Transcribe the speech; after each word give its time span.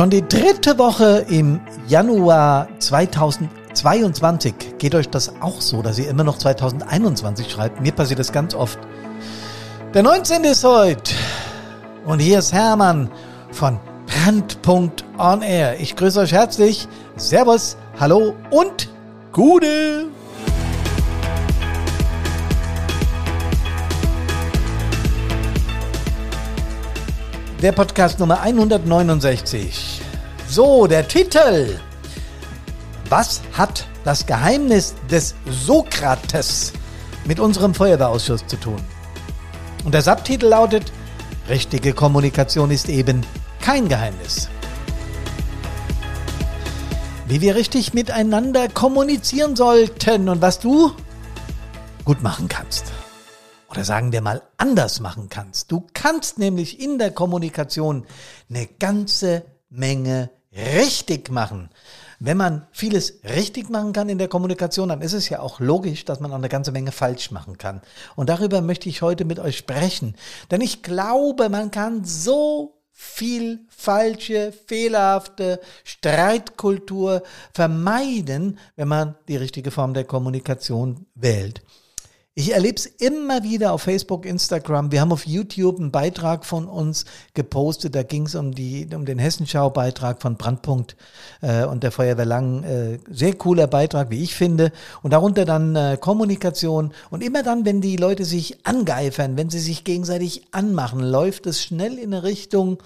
Schon 0.00 0.08
die 0.08 0.26
dritte 0.26 0.78
Woche 0.78 1.26
im 1.28 1.60
Januar 1.86 2.68
2022. 2.78 4.54
Geht 4.78 4.94
euch 4.94 5.10
das 5.10 5.30
auch 5.42 5.60
so, 5.60 5.82
dass 5.82 5.98
ihr 5.98 6.08
immer 6.08 6.24
noch 6.24 6.38
2021 6.38 7.50
schreibt? 7.50 7.82
Mir 7.82 7.92
passiert 7.92 8.18
das 8.18 8.32
ganz 8.32 8.54
oft. 8.54 8.78
Der 9.92 10.02
19. 10.02 10.44
ist 10.44 10.64
heute. 10.64 11.12
Und 12.06 12.20
hier 12.20 12.38
ist 12.38 12.50
Hermann 12.50 13.10
von 13.52 13.78
Brandpunkt 14.06 15.04
On 15.18 15.42
Air. 15.42 15.78
Ich 15.78 15.94
grüße 15.96 16.20
euch 16.20 16.32
herzlich. 16.32 16.88
Servus, 17.16 17.76
hallo 17.98 18.32
und 18.50 18.88
Gute. 19.32 20.06
Der 27.62 27.72
Podcast 27.72 28.18
Nummer 28.18 28.40
169. 28.40 30.00
So, 30.48 30.86
der 30.86 31.06
Titel. 31.06 31.78
Was 33.10 33.42
hat 33.52 33.86
das 34.02 34.24
Geheimnis 34.24 34.94
des 35.10 35.34
Sokrates 35.46 36.72
mit 37.26 37.38
unserem 37.38 37.74
Feuerwehrausschuss 37.74 38.46
zu 38.46 38.56
tun? 38.56 38.80
Und 39.84 39.92
der 39.92 40.00
Subtitel 40.00 40.46
lautet, 40.46 40.90
richtige 41.50 41.92
Kommunikation 41.92 42.70
ist 42.70 42.88
eben 42.88 43.26
kein 43.60 43.90
Geheimnis. 43.90 44.48
Wie 47.26 47.42
wir 47.42 47.56
richtig 47.56 47.92
miteinander 47.92 48.68
kommunizieren 48.68 49.54
sollten 49.54 50.30
und 50.30 50.40
was 50.40 50.60
du 50.60 50.92
gut 52.06 52.22
machen 52.22 52.48
kannst 52.48 52.89
oder 53.70 53.84
sagen 53.84 54.12
wir 54.12 54.20
mal 54.20 54.42
anders 54.56 55.00
machen 55.00 55.28
kannst. 55.28 55.70
Du 55.70 55.86
kannst 55.94 56.38
nämlich 56.38 56.80
in 56.80 56.98
der 56.98 57.12
Kommunikation 57.12 58.04
eine 58.48 58.66
ganze 58.66 59.44
Menge 59.68 60.30
richtig 60.52 61.30
machen. 61.30 61.70
Wenn 62.18 62.36
man 62.36 62.66
vieles 62.72 63.20
richtig 63.24 63.70
machen 63.70 63.92
kann 63.92 64.08
in 64.08 64.18
der 64.18 64.28
Kommunikation, 64.28 64.90
dann 64.90 65.00
ist 65.00 65.12
es 65.12 65.28
ja 65.28 65.40
auch 65.40 65.60
logisch, 65.60 66.04
dass 66.04 66.20
man 66.20 66.32
auch 66.32 66.36
eine 66.36 66.48
ganze 66.48 66.72
Menge 66.72 66.92
falsch 66.92 67.30
machen 67.30 67.56
kann. 67.56 67.80
Und 68.16 68.28
darüber 68.28 68.60
möchte 68.60 68.88
ich 68.88 69.02
heute 69.02 69.24
mit 69.24 69.38
euch 69.38 69.56
sprechen. 69.56 70.16
Denn 70.50 70.60
ich 70.60 70.82
glaube, 70.82 71.48
man 71.48 71.70
kann 71.70 72.04
so 72.04 72.80
viel 72.92 73.60
falsche, 73.68 74.52
fehlerhafte 74.66 75.60
Streitkultur 75.84 77.22
vermeiden, 77.54 78.58
wenn 78.76 78.88
man 78.88 79.14
die 79.28 79.36
richtige 79.36 79.70
Form 79.70 79.94
der 79.94 80.04
Kommunikation 80.04 81.06
wählt. 81.14 81.62
Ich 82.40 82.54
erlebe 82.54 82.76
es 82.76 82.86
immer 82.86 83.42
wieder 83.42 83.74
auf 83.74 83.82
Facebook, 83.82 84.24
Instagram. 84.24 84.90
Wir 84.92 85.02
haben 85.02 85.12
auf 85.12 85.26
YouTube 85.26 85.78
einen 85.78 85.90
Beitrag 85.90 86.46
von 86.46 86.68
uns 86.68 87.04
gepostet. 87.34 87.94
Da 87.94 88.02
ging 88.02 88.24
es 88.24 88.34
um, 88.34 88.46
um 88.46 89.04
den 89.04 89.18
Hessenschau-Beitrag 89.18 90.22
von 90.22 90.38
Brandpunkt 90.38 90.96
äh, 91.42 91.66
und 91.66 91.82
der 91.82 91.92
Feuerwehr 91.92 92.24
Lang. 92.24 92.64
Äh, 92.64 92.98
sehr 93.10 93.34
cooler 93.34 93.66
Beitrag, 93.66 94.08
wie 94.08 94.22
ich 94.22 94.34
finde. 94.34 94.72
Und 95.02 95.12
darunter 95.12 95.44
dann 95.44 95.76
äh, 95.76 95.98
Kommunikation. 96.00 96.94
Und 97.10 97.22
immer 97.22 97.42
dann, 97.42 97.66
wenn 97.66 97.82
die 97.82 97.98
Leute 97.98 98.24
sich 98.24 98.66
angeifern, 98.66 99.36
wenn 99.36 99.50
sie 99.50 99.60
sich 99.60 99.84
gegenseitig 99.84 100.46
anmachen, 100.50 101.00
läuft 101.00 101.44
es 101.44 101.62
schnell 101.62 101.98
in 101.98 102.14
eine 102.14 102.22
Richtung, 102.22 102.78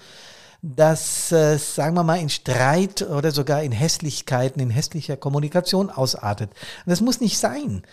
dass, 0.61 1.31
äh, 1.31 1.57
sagen 1.57 1.95
wir 1.95 2.03
mal, 2.03 2.19
in 2.19 2.27
Streit 2.27 3.03
oder 3.03 3.31
sogar 3.31 3.63
in 3.63 3.71
Hässlichkeiten, 3.71 4.61
in 4.61 4.69
hässlicher 4.69 5.15
Kommunikation 5.15 5.89
ausartet. 5.89 6.49
Und 6.85 6.89
das 6.89 6.99
muss 6.99 7.21
nicht 7.21 7.37
sein. 7.37 7.83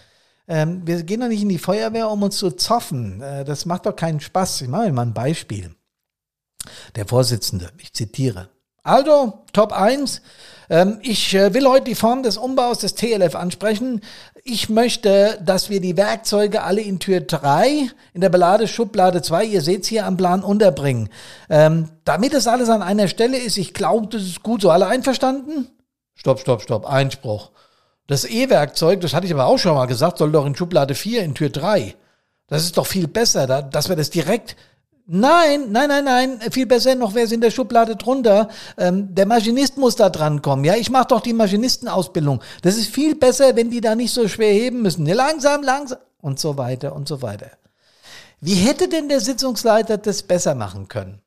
Ähm, 0.53 0.83
wir 0.85 1.03
gehen 1.03 1.23
doch 1.23 1.29
nicht 1.29 1.41
in 1.41 1.49
die 1.49 1.57
Feuerwehr, 1.57 2.11
um 2.11 2.23
uns 2.23 2.37
zu 2.37 2.51
zoffen. 2.51 3.23
Äh, 3.23 3.43
das 3.43 3.65
macht 3.65 3.87
doch 3.87 3.97
keinen 3.97 4.21
Spaß. 4.21 4.61
Ich 4.61 4.69
mache 4.69 4.93
mal 4.93 5.01
ein 5.01 5.15
Beispiel. 5.15 5.75
Der 6.95 7.07
Vorsitzende, 7.07 7.71
ich 7.79 7.95
zitiere. 7.95 8.51
Also, 8.83 9.45
Top 9.55 9.73
1. 9.73 10.21
Ähm, 10.69 10.99
ich 11.01 11.33
äh, 11.35 11.55
will 11.55 11.67
heute 11.67 11.85
die 11.85 11.95
Form 11.95 12.23
des 12.23 12.37
Umbaus 12.37 12.81
des 12.81 12.95
TLF 12.95 13.35
ansprechen. 13.35 14.03
Ich 14.45 14.69
möchte, 14.69 15.41
dass 15.43 15.71
wir 15.71 15.81
die 15.81 15.97
Werkzeuge 15.97 16.65
alle 16.65 16.83
in 16.83 16.99
Tür 16.99 17.23
3, 17.23 17.89
in 18.13 18.21
der 18.21 18.29
Beladeschublade 18.29 19.23
2, 19.23 19.47
ihr 19.47 19.63
seht 19.63 19.85
es 19.85 19.89
hier 19.89 20.05
am 20.05 20.19
Plan, 20.19 20.45
unterbringen. 20.45 21.09
Ähm, 21.49 21.89
damit 22.05 22.35
es 22.35 22.47
alles 22.47 22.69
an 22.69 22.83
einer 22.83 23.09
Stelle 23.09 23.39
ist, 23.39 23.57
ich 23.57 23.73
glaube, 23.73 24.09
das 24.09 24.21
ist 24.21 24.43
gut 24.43 24.61
so. 24.61 24.71
Alle 24.71 24.87
einverstanden? 24.87 25.69
Stopp, 26.15 26.41
stopp, 26.41 26.61
stopp. 26.61 26.85
Einspruch. 26.85 27.53
Das 28.07 28.25
E-Werkzeug, 28.25 29.01
das 29.01 29.15
hatte 29.15 29.27
ich 29.27 29.33
aber 29.33 29.47
auch 29.47 29.59
schon 29.59 29.75
mal 29.75 29.87
gesagt, 29.87 30.19
soll 30.19 30.33
doch 30.33 30.47
in 30.47 30.57
Schublade 30.57 30.95
4 30.95 31.23
in 31.23 31.35
Tür 31.35 31.51
3. 31.51 31.95
Das 32.49 32.65
ist 32.65 32.77
doch 32.77 32.87
viel 32.87 33.09
besser, 33.09 33.47
dass 33.63 33.89
wir 33.89 33.97
das 33.97 34.11
direkt 34.11 34.57
Nein, 35.07 35.73
nein, 35.73 35.89
nein, 35.89 36.05
nein. 36.05 36.41
Viel 36.53 36.67
besser 36.67 36.95
noch 36.95 37.15
wäre 37.15 37.27
es 37.27 37.33
in 37.33 37.41
der 37.41 37.51
Schublade 37.51 37.97
drunter. 37.97 38.49
Ähm, 38.79 39.13
der 39.15 39.27
Maschinist 39.27 39.77
muss 39.77 39.97
da 39.97 40.09
dran 40.11 40.43
kommen. 40.43 40.65
Ja, 40.65 40.77
ich 40.77 40.91
mache 40.91 41.09
doch 41.09 41.21
die 41.21 41.33
Maschinistenausbildung. 41.33 42.41
Das 42.63 42.77
ist 42.77 42.87
viel 42.87 43.17
besser, 43.17 43.57
wenn 43.57 43.69
die 43.69 43.81
da 43.81 43.97
nicht 43.97 44.15
so 44.15 44.29
schwer 44.29 44.53
heben 44.53 44.81
müssen. 44.83 45.05
Ja, 45.07 45.15
langsam, 45.15 45.63
langsam 45.63 45.99
und 46.21 46.39
so 46.39 46.57
weiter 46.57 46.95
und 46.95 47.09
so 47.09 47.21
weiter. 47.21 47.51
Wie 48.41 48.55
hätte 48.55 48.89
denn 48.89 49.09
der 49.09 49.21
Sitzungsleiter 49.21 49.99
das 49.99 50.23
besser 50.23 50.55
machen 50.55 50.87
können? 50.87 51.21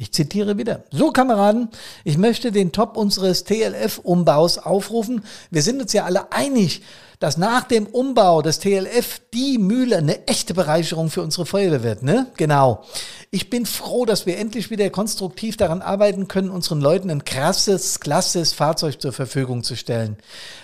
Ich 0.00 0.12
zitiere 0.12 0.56
wieder. 0.56 0.84
So, 0.90 1.10
Kameraden, 1.10 1.68
ich 2.04 2.16
möchte 2.16 2.52
den 2.52 2.72
Top 2.72 2.96
unseres 2.96 3.44
TLF-Umbaus 3.44 4.56
aufrufen. 4.56 5.22
Wir 5.50 5.60
sind 5.60 5.82
uns 5.82 5.92
ja 5.92 6.06
alle 6.06 6.32
einig, 6.32 6.80
dass 7.20 7.36
nach 7.36 7.64
dem 7.64 7.86
Umbau 7.86 8.42
des 8.42 8.58
TLF 8.58 9.20
die 9.32 9.58
Mühle 9.58 9.98
eine 9.98 10.26
echte 10.26 10.54
Bereicherung 10.54 11.10
für 11.10 11.22
unsere 11.22 11.46
Feuerwehr 11.46 11.82
wird, 11.82 12.02
ne? 12.02 12.26
Genau. 12.36 12.82
Ich 13.30 13.48
bin 13.48 13.64
froh, 13.64 14.06
dass 14.06 14.26
wir 14.26 14.38
endlich 14.38 14.70
wieder 14.70 14.90
konstruktiv 14.90 15.56
daran 15.56 15.82
arbeiten 15.82 16.26
können, 16.26 16.50
unseren 16.50 16.80
Leuten 16.80 17.10
ein 17.10 17.24
krasses, 17.24 18.00
klasses 18.00 18.52
Fahrzeug 18.52 19.00
zur 19.00 19.12
Verfügung 19.12 19.62
zu 19.62 19.76
stellen. 19.76 20.16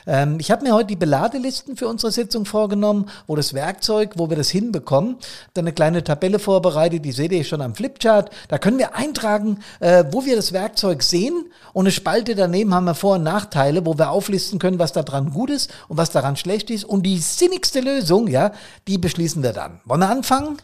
Ähm, 0.06 0.38
ich 0.40 0.50
habe 0.50 0.64
mir 0.64 0.74
heute 0.74 0.88
die 0.88 0.96
Beladelisten 0.96 1.76
für 1.76 1.86
unsere 1.86 2.10
Sitzung 2.10 2.44
vorgenommen, 2.44 3.08
wo 3.26 3.36
das 3.36 3.54
Werkzeug, 3.54 4.14
wo 4.16 4.30
wir 4.30 4.36
das 4.36 4.48
hinbekommen, 4.48 5.16
dann 5.54 5.64
eine 5.64 5.74
kleine 5.74 6.02
Tabelle 6.02 6.38
vorbereitet, 6.38 7.04
die 7.04 7.12
seht 7.12 7.32
ihr 7.32 7.44
schon 7.44 7.60
am 7.60 7.74
Flipchart. 7.74 8.30
Da 8.48 8.58
können 8.58 8.78
wir 8.78 8.96
eintragen, 8.96 9.60
äh, 9.80 10.04
wo 10.10 10.24
wir 10.24 10.34
das 10.34 10.52
Werkzeug 10.52 11.02
sehen 11.02 11.44
und 11.72 11.84
eine 11.84 11.92
Spalte 11.92 12.34
daneben 12.34 12.74
haben 12.74 12.86
wir 12.86 12.94
Vor- 12.94 13.16
und 13.16 13.22
Nachteile, 13.22 13.84
wo 13.84 13.98
wir 13.98 14.10
auflisten 14.10 14.58
können, 14.58 14.78
was 14.78 14.92
daran 14.92 15.30
gut 15.30 15.50
ist 15.50 15.70
und 15.88 15.98
was 15.98 16.10
daran 16.10 16.36
schlecht 16.46 16.70
ist. 16.70 16.84
Und 16.84 17.02
die 17.02 17.18
sinnigste 17.18 17.80
Lösung, 17.80 18.28
ja, 18.28 18.52
die 18.86 18.98
beschließen 18.98 19.42
wir 19.42 19.52
dann. 19.52 19.80
Wollen 19.84 20.00
wir 20.00 20.08
anfangen? 20.08 20.58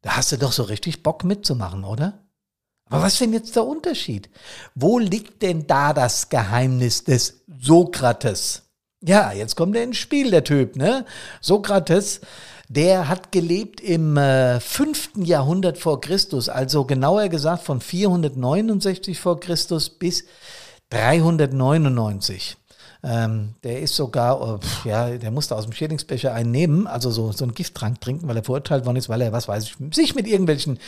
Da 0.00 0.16
hast 0.16 0.32
du 0.32 0.38
doch 0.38 0.52
so 0.52 0.62
richtig 0.62 1.02
Bock 1.02 1.22
mitzumachen, 1.22 1.84
oder? 1.84 2.24
Aber 2.88 3.02
was 3.02 3.14
ist 3.14 3.20
denn 3.20 3.32
jetzt 3.32 3.54
der 3.56 3.66
Unterschied? 3.66 4.30
Wo 4.74 4.98
liegt 4.98 5.42
denn 5.42 5.66
da 5.66 5.92
das 5.92 6.28
Geheimnis 6.28 7.04
des 7.04 7.42
Sokrates? 7.46 8.62
Ja, 9.02 9.32
jetzt 9.32 9.56
kommt 9.56 9.76
er 9.76 9.82
ins 9.82 9.98
Spiel, 9.98 10.30
der 10.30 10.44
Typ, 10.44 10.76
ne? 10.76 11.04
Sokrates, 11.42 12.20
der 12.68 13.08
hat 13.08 13.32
gelebt 13.32 13.80
im 13.80 14.16
äh, 14.16 14.60
5. 14.60 15.10
Jahrhundert 15.16 15.78
vor 15.78 16.00
Christus, 16.00 16.48
also 16.48 16.84
genauer 16.84 17.28
gesagt 17.28 17.64
von 17.64 17.80
469 17.80 19.18
vor 19.18 19.40
Christus 19.40 19.90
bis 19.90 20.24
399. 20.90 22.56
Ähm, 23.08 23.54
der 23.62 23.80
ist 23.82 23.94
sogar, 23.94 24.58
äh, 24.84 24.88
ja, 24.88 25.10
der 25.10 25.30
musste 25.30 25.54
aus 25.54 25.62
dem 25.62 25.72
Schädlingsbecher 25.72 26.34
einen 26.34 26.50
nehmen, 26.50 26.88
also 26.88 27.12
so, 27.12 27.30
so 27.30 27.44
einen 27.44 27.54
Gifttrank 27.54 28.00
trinken, 28.00 28.26
weil 28.26 28.36
er 28.36 28.42
verurteilt 28.42 28.84
worden 28.84 28.96
ist, 28.96 29.08
weil 29.08 29.20
er, 29.20 29.30
was 29.30 29.46
weiß 29.46 29.64
ich, 29.64 29.94
sich 29.94 30.16
mit 30.16 30.26
irgendwelchen 30.26 30.80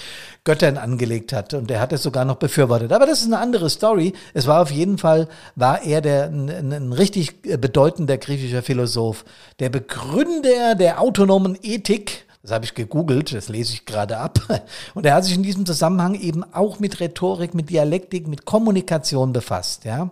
Göttern 0.42 0.78
angelegt 0.78 1.32
hat. 1.32 1.54
Und 1.54 1.70
der 1.70 1.80
hat 1.80 1.92
es 1.92 2.02
sogar 2.02 2.24
noch 2.24 2.36
befürwortet. 2.36 2.92
Aber 2.92 3.06
das 3.06 3.20
ist 3.20 3.26
eine 3.26 3.38
andere 3.38 3.70
Story. 3.70 4.14
Es 4.34 4.48
war 4.48 4.62
auf 4.62 4.72
jeden 4.72 4.98
Fall, 4.98 5.28
war 5.54 5.82
er 5.84 6.00
der, 6.00 6.24
ein, 6.24 6.72
ein 6.72 6.92
richtig 6.92 7.40
bedeutender 7.42 8.18
griechischer 8.18 8.64
Philosoph. 8.64 9.24
Der 9.60 9.68
Begründer 9.68 10.74
der 10.74 11.00
autonomen 11.00 11.56
Ethik, 11.62 12.26
das 12.42 12.50
habe 12.50 12.64
ich 12.64 12.74
gegoogelt, 12.74 13.32
das 13.32 13.48
lese 13.48 13.74
ich 13.74 13.84
gerade 13.84 14.18
ab. 14.18 14.40
Und 14.94 15.06
er 15.06 15.14
hat 15.14 15.24
sich 15.24 15.36
in 15.36 15.44
diesem 15.44 15.66
Zusammenhang 15.66 16.16
eben 16.16 16.42
auch 16.52 16.80
mit 16.80 16.98
Rhetorik, 16.98 17.54
mit 17.54 17.70
Dialektik, 17.70 18.26
mit 18.26 18.44
Kommunikation 18.44 19.32
befasst, 19.32 19.84
ja. 19.84 20.10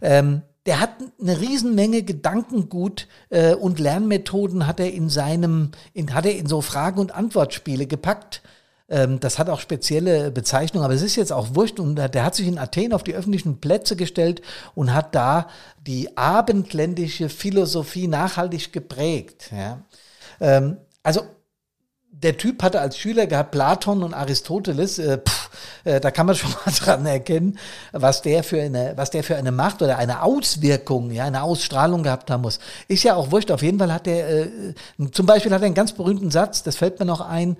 Ähm, 0.00 0.42
der 0.68 0.80
hat 0.80 0.90
eine 1.18 1.40
Riesenmenge 1.40 2.02
Gedankengut 2.02 3.08
äh, 3.30 3.54
und 3.54 3.78
Lernmethoden 3.78 4.66
hat 4.66 4.80
er 4.80 4.92
in 4.92 5.08
seinem, 5.08 5.70
in, 5.94 6.12
hat 6.12 6.26
er 6.26 6.36
in 6.36 6.46
so 6.46 6.60
Fragen- 6.60 7.00
und 7.00 7.14
Antwortspiele 7.14 7.86
gepackt. 7.86 8.42
Ähm, 8.90 9.18
das 9.18 9.38
hat 9.38 9.48
auch 9.48 9.60
spezielle 9.60 10.30
Bezeichnungen, 10.30 10.84
aber 10.84 10.92
es 10.92 11.00
ist 11.00 11.16
jetzt 11.16 11.32
auch 11.32 11.54
wurscht. 11.54 11.80
Und 11.80 11.96
der 11.96 12.22
hat 12.22 12.34
sich 12.34 12.46
in 12.46 12.58
Athen 12.58 12.92
auf 12.92 13.02
die 13.02 13.14
öffentlichen 13.14 13.60
Plätze 13.60 13.96
gestellt 13.96 14.42
und 14.74 14.92
hat 14.92 15.14
da 15.14 15.48
die 15.86 16.18
abendländische 16.18 17.30
Philosophie 17.30 18.06
nachhaltig 18.06 18.70
geprägt. 18.70 19.50
Ja. 19.56 19.84
Ähm, 20.38 20.76
also 21.02 21.22
der 22.10 22.36
Typ 22.36 22.62
hatte 22.62 22.80
als 22.80 22.98
Schüler 22.98 23.26
gehabt 23.26 23.52
Platon 23.52 24.02
und 24.02 24.14
Aristoteles. 24.14 24.98
Äh, 24.98 25.18
pff, 25.18 25.50
äh, 25.84 26.00
da 26.00 26.10
kann 26.10 26.26
man 26.26 26.34
schon 26.34 26.50
mal 26.66 26.72
dran 26.72 27.06
erkennen, 27.06 27.58
was 27.92 28.22
der 28.22 28.42
für 28.42 28.60
eine, 28.60 28.92
was 28.96 29.10
der 29.10 29.22
für 29.22 29.36
eine 29.36 29.52
Macht 29.52 29.82
oder 29.82 29.98
eine 29.98 30.22
Auswirkung, 30.22 31.10
ja, 31.10 31.24
eine 31.24 31.42
Ausstrahlung 31.42 32.02
gehabt 32.02 32.30
haben 32.30 32.42
muss. 32.42 32.58
Ist 32.88 33.04
ja 33.04 33.14
auch 33.14 33.30
wurscht. 33.30 33.50
Auf 33.50 33.62
jeden 33.62 33.78
Fall 33.78 33.92
hat 33.92 34.06
er, 34.06 34.46
äh, 34.46 34.50
zum 35.12 35.26
Beispiel 35.26 35.52
hat 35.52 35.62
er 35.62 35.66
einen 35.66 35.74
ganz 35.74 35.92
berühmten 35.92 36.30
Satz. 36.30 36.62
Das 36.62 36.76
fällt 36.76 36.98
mir 36.98 37.06
noch 37.06 37.20
ein. 37.20 37.56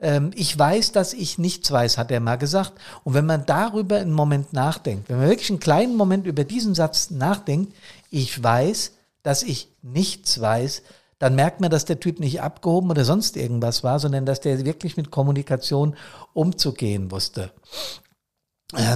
ähm, 0.00 0.30
ich 0.34 0.58
weiß, 0.58 0.92
dass 0.92 1.14
ich 1.14 1.38
nichts 1.38 1.70
weiß, 1.70 1.96
hat 1.96 2.10
er 2.10 2.20
mal 2.20 2.36
gesagt. 2.36 2.72
Und 3.04 3.14
wenn 3.14 3.26
man 3.26 3.46
darüber 3.46 3.96
einen 3.96 4.12
Moment 4.12 4.52
nachdenkt, 4.52 5.08
wenn 5.08 5.18
man 5.18 5.28
wirklich 5.28 5.50
einen 5.50 5.60
kleinen 5.60 5.96
Moment 5.96 6.26
über 6.26 6.44
diesen 6.44 6.74
Satz 6.74 7.10
nachdenkt, 7.10 7.74
ich 8.10 8.42
weiß, 8.42 8.92
dass 9.22 9.42
ich 9.42 9.68
nichts 9.82 10.40
weiß, 10.40 10.82
dann 11.22 11.36
merkt 11.36 11.60
man, 11.60 11.70
dass 11.70 11.84
der 11.84 12.00
Typ 12.00 12.18
nicht 12.18 12.42
abgehoben 12.42 12.90
oder 12.90 13.04
sonst 13.04 13.36
irgendwas 13.36 13.84
war, 13.84 14.00
sondern 14.00 14.26
dass 14.26 14.40
der 14.40 14.64
wirklich 14.64 14.96
mit 14.96 15.12
Kommunikation 15.12 15.94
umzugehen 16.32 17.12
wusste. 17.12 17.52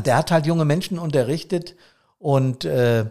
Der 0.05 0.17
hat 0.17 0.33
halt 0.33 0.45
junge 0.45 0.65
Menschen 0.65 0.99
unterrichtet 0.99 1.77
und 2.19 2.65
äh, 2.65 3.09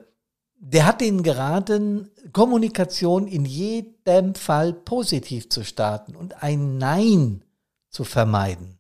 der 0.58 0.86
hat 0.86 1.02
ihnen 1.02 1.24
geraten, 1.24 2.12
Kommunikation 2.34 3.26
in 3.26 3.46
jedem 3.46 4.36
Fall 4.36 4.74
positiv 4.74 5.48
zu 5.48 5.64
starten 5.64 6.18
und 6.18 6.44
ein 6.44 6.78
Nein 6.78 7.42
zu 7.90 8.04
vermeiden. 8.04 8.80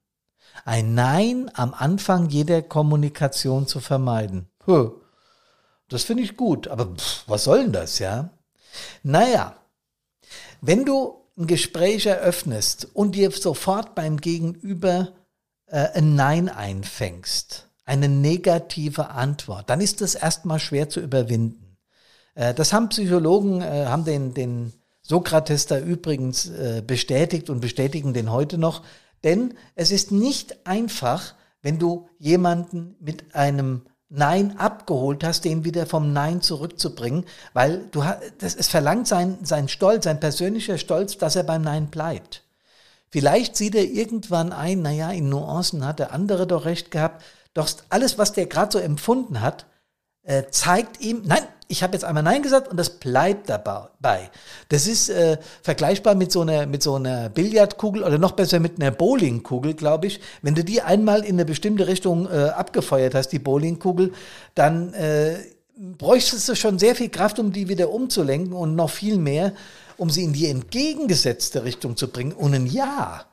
Ein 0.65 0.95
Nein 0.95 1.49
am 1.53 1.73
Anfang 1.73 2.27
jeder 2.27 2.61
Kommunikation 2.61 3.67
zu 3.67 3.79
vermeiden. 3.79 4.49
Puh, 4.59 4.99
das 5.88 6.03
finde 6.03 6.23
ich 6.23 6.35
gut, 6.35 6.67
aber 6.67 6.88
pff, 6.88 7.23
was 7.25 7.45
soll 7.45 7.63
denn 7.63 7.71
das, 7.71 7.99
ja? 7.99 8.31
Naja, 9.01 9.55
wenn 10.67 10.85
du 10.85 11.15
ein 11.38 11.47
Gespräch 11.47 12.06
eröffnest 12.06 12.88
und 12.94 13.15
dir 13.15 13.31
sofort 13.31 13.95
beim 13.95 14.17
Gegenüber 14.17 15.13
äh, 15.67 15.89
ein 15.94 16.15
Nein 16.15 16.50
einfängst, 16.50 17.67
eine 17.83 18.09
negative 18.09 19.09
Antwort, 19.09 19.69
dann 19.69 19.81
ist 19.81 20.01
das 20.01 20.15
erstmal 20.15 20.59
schwer 20.59 20.89
zu 20.89 21.01
überwinden. 21.01 21.77
Äh, 22.35 22.53
das 22.53 22.73
haben 22.73 22.89
Psychologen, 22.89 23.62
äh, 23.62 23.85
haben 23.85 24.06
den, 24.06 24.33
den 24.33 24.73
Sokrates 25.01 25.67
da 25.67 25.77
übrigens 25.77 26.47
äh, 26.50 26.81
bestätigt 26.85 27.50
und 27.50 27.59
bestätigen 27.59 28.13
den 28.13 28.31
heute 28.31 28.57
noch, 28.57 28.83
denn 29.23 29.53
es 29.75 29.91
ist 29.91 30.12
nicht 30.12 30.65
einfach, 30.65 31.35
wenn 31.62 31.79
du 31.79 32.07
jemanden 32.17 32.95
mit 33.00 33.35
einem 33.35 33.81
Nein 34.09 34.57
abgeholt 34.57 35.23
hast, 35.23 35.45
den 35.45 35.63
wieder 35.63 35.85
vom 35.85 36.13
Nein 36.13 36.41
zurückzubringen, 36.41 37.25
weil 37.53 37.87
du 37.91 38.03
das, 38.37 38.55
es 38.55 38.67
verlangt 38.67 39.07
sein, 39.07 39.39
sein 39.43 39.67
Stolz, 39.67 40.05
sein 40.05 40.19
persönlicher 40.19 40.77
Stolz, 40.77 41.17
dass 41.17 41.35
er 41.35 41.43
beim 41.43 41.63
Nein 41.63 41.87
bleibt. 41.87 42.43
Vielleicht 43.09 43.55
sieht 43.55 43.75
er 43.75 43.85
irgendwann 43.85 44.51
ein, 44.51 44.81
naja, 44.81 45.11
in 45.11 45.29
Nuancen 45.29 45.85
hat 45.85 45.99
der 45.99 46.13
andere 46.13 46.45
doch 46.45 46.65
recht 46.65 46.91
gehabt, 46.91 47.23
doch 47.53 47.69
alles, 47.89 48.17
was 48.17 48.33
der 48.33 48.45
gerade 48.45 48.73
so 48.73 48.79
empfunden 48.79 49.41
hat, 49.41 49.65
äh, 50.25 50.44
zeigt 50.50 51.01
ihm, 51.01 51.22
nein, 51.25 51.44
ich 51.68 51.81
habe 51.81 51.94
jetzt 51.94 52.04
einmal 52.04 52.24
Nein 52.24 52.44
gesagt 52.44 52.68
und 52.68 52.77
das 52.77 52.92
bleibt 52.92 53.50
dabei. 53.50 54.30
Das 54.69 54.88
ist 54.88 55.10
äh, 55.10 55.38
vergleichbar 55.63 56.13
mit 56.16 56.31
so 56.31 56.42
einer 56.42 56.66
mit 56.68 56.83
so 56.83 56.95
einer 56.95 57.30
Billardkugel 57.30 58.04
oder 58.04 58.18
noch 58.18 58.33
besser 58.33 58.60
mit 58.60 58.80
einer 58.80 58.92
Bowlingkugel, 58.92 59.74
glaube 59.74 60.07
ich. 60.07 60.19
Wenn 60.42 60.56
du 60.56 60.63
die 60.63 60.81
einmal 60.81 61.24
in 61.24 61.36
eine 61.36 61.45
bestimmte 61.45 61.88
Richtung 61.88 62.27
äh, 62.27 62.50
abgefeuert 62.50 63.16
hast, 63.16 63.30
die 63.30 63.39
Bowlingkugel, 63.39 64.13
dann 64.54 64.94
äh, 64.94 65.38
bräuchtest 65.75 66.48
du 66.48 66.56
schon 66.56 66.77
sehr 66.77 66.95
viel 66.95 67.10
Kraft, 67.10 67.39
um 67.39 67.51
die 67.51 67.68
wieder 67.68 67.89
umzulenken 67.89 68.54
und 68.54 68.75
noch 68.75 68.92
viel 68.92 69.18
mehr, 69.18 69.54
um 69.98 70.10
sie 70.10 70.24
in 70.24 70.33
die 70.33 70.50
entgegengesetzte 70.50 71.63
Richtung 71.63 71.98
zu 71.98 72.10
bringen. 72.10 72.33
Und 72.33 72.54
ein 72.54 72.68
Ja 72.68 73.25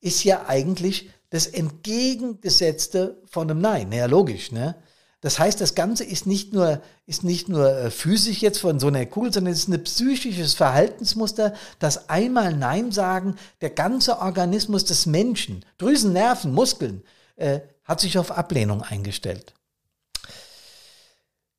ist 0.00 0.24
ja 0.24 0.44
eigentlich 0.46 1.10
das 1.30 1.46
entgegengesetzte 1.46 3.18
von 3.26 3.50
einem 3.50 3.60
Nein. 3.60 3.92
Ja, 3.92 4.06
logisch, 4.06 4.52
ne? 4.52 4.76
Das 5.20 5.38
heißt, 5.38 5.60
das 5.60 5.74
Ganze 5.74 6.04
ist 6.04 6.26
nicht 6.26 6.52
nur, 6.52 6.80
ist 7.06 7.24
nicht 7.24 7.48
nur 7.48 7.68
äh, 7.76 7.90
physisch 7.90 8.40
jetzt 8.40 8.60
von 8.60 8.78
so 8.78 8.86
einer 8.86 9.04
Kugel, 9.04 9.32
sondern 9.32 9.52
es 9.52 9.60
ist 9.60 9.68
ein 9.68 9.82
psychisches 9.82 10.54
Verhaltensmuster, 10.54 11.54
das 11.80 12.08
einmal 12.08 12.54
Nein 12.54 12.92
sagen, 12.92 13.34
der 13.60 13.70
ganze 13.70 14.20
Organismus 14.20 14.84
des 14.84 15.06
Menschen, 15.06 15.64
Drüsen, 15.76 16.12
Nerven, 16.12 16.52
Muskeln, 16.52 17.02
äh, 17.34 17.60
hat 17.82 18.00
sich 18.00 18.16
auf 18.16 18.30
Ablehnung 18.30 18.82
eingestellt. 18.82 19.54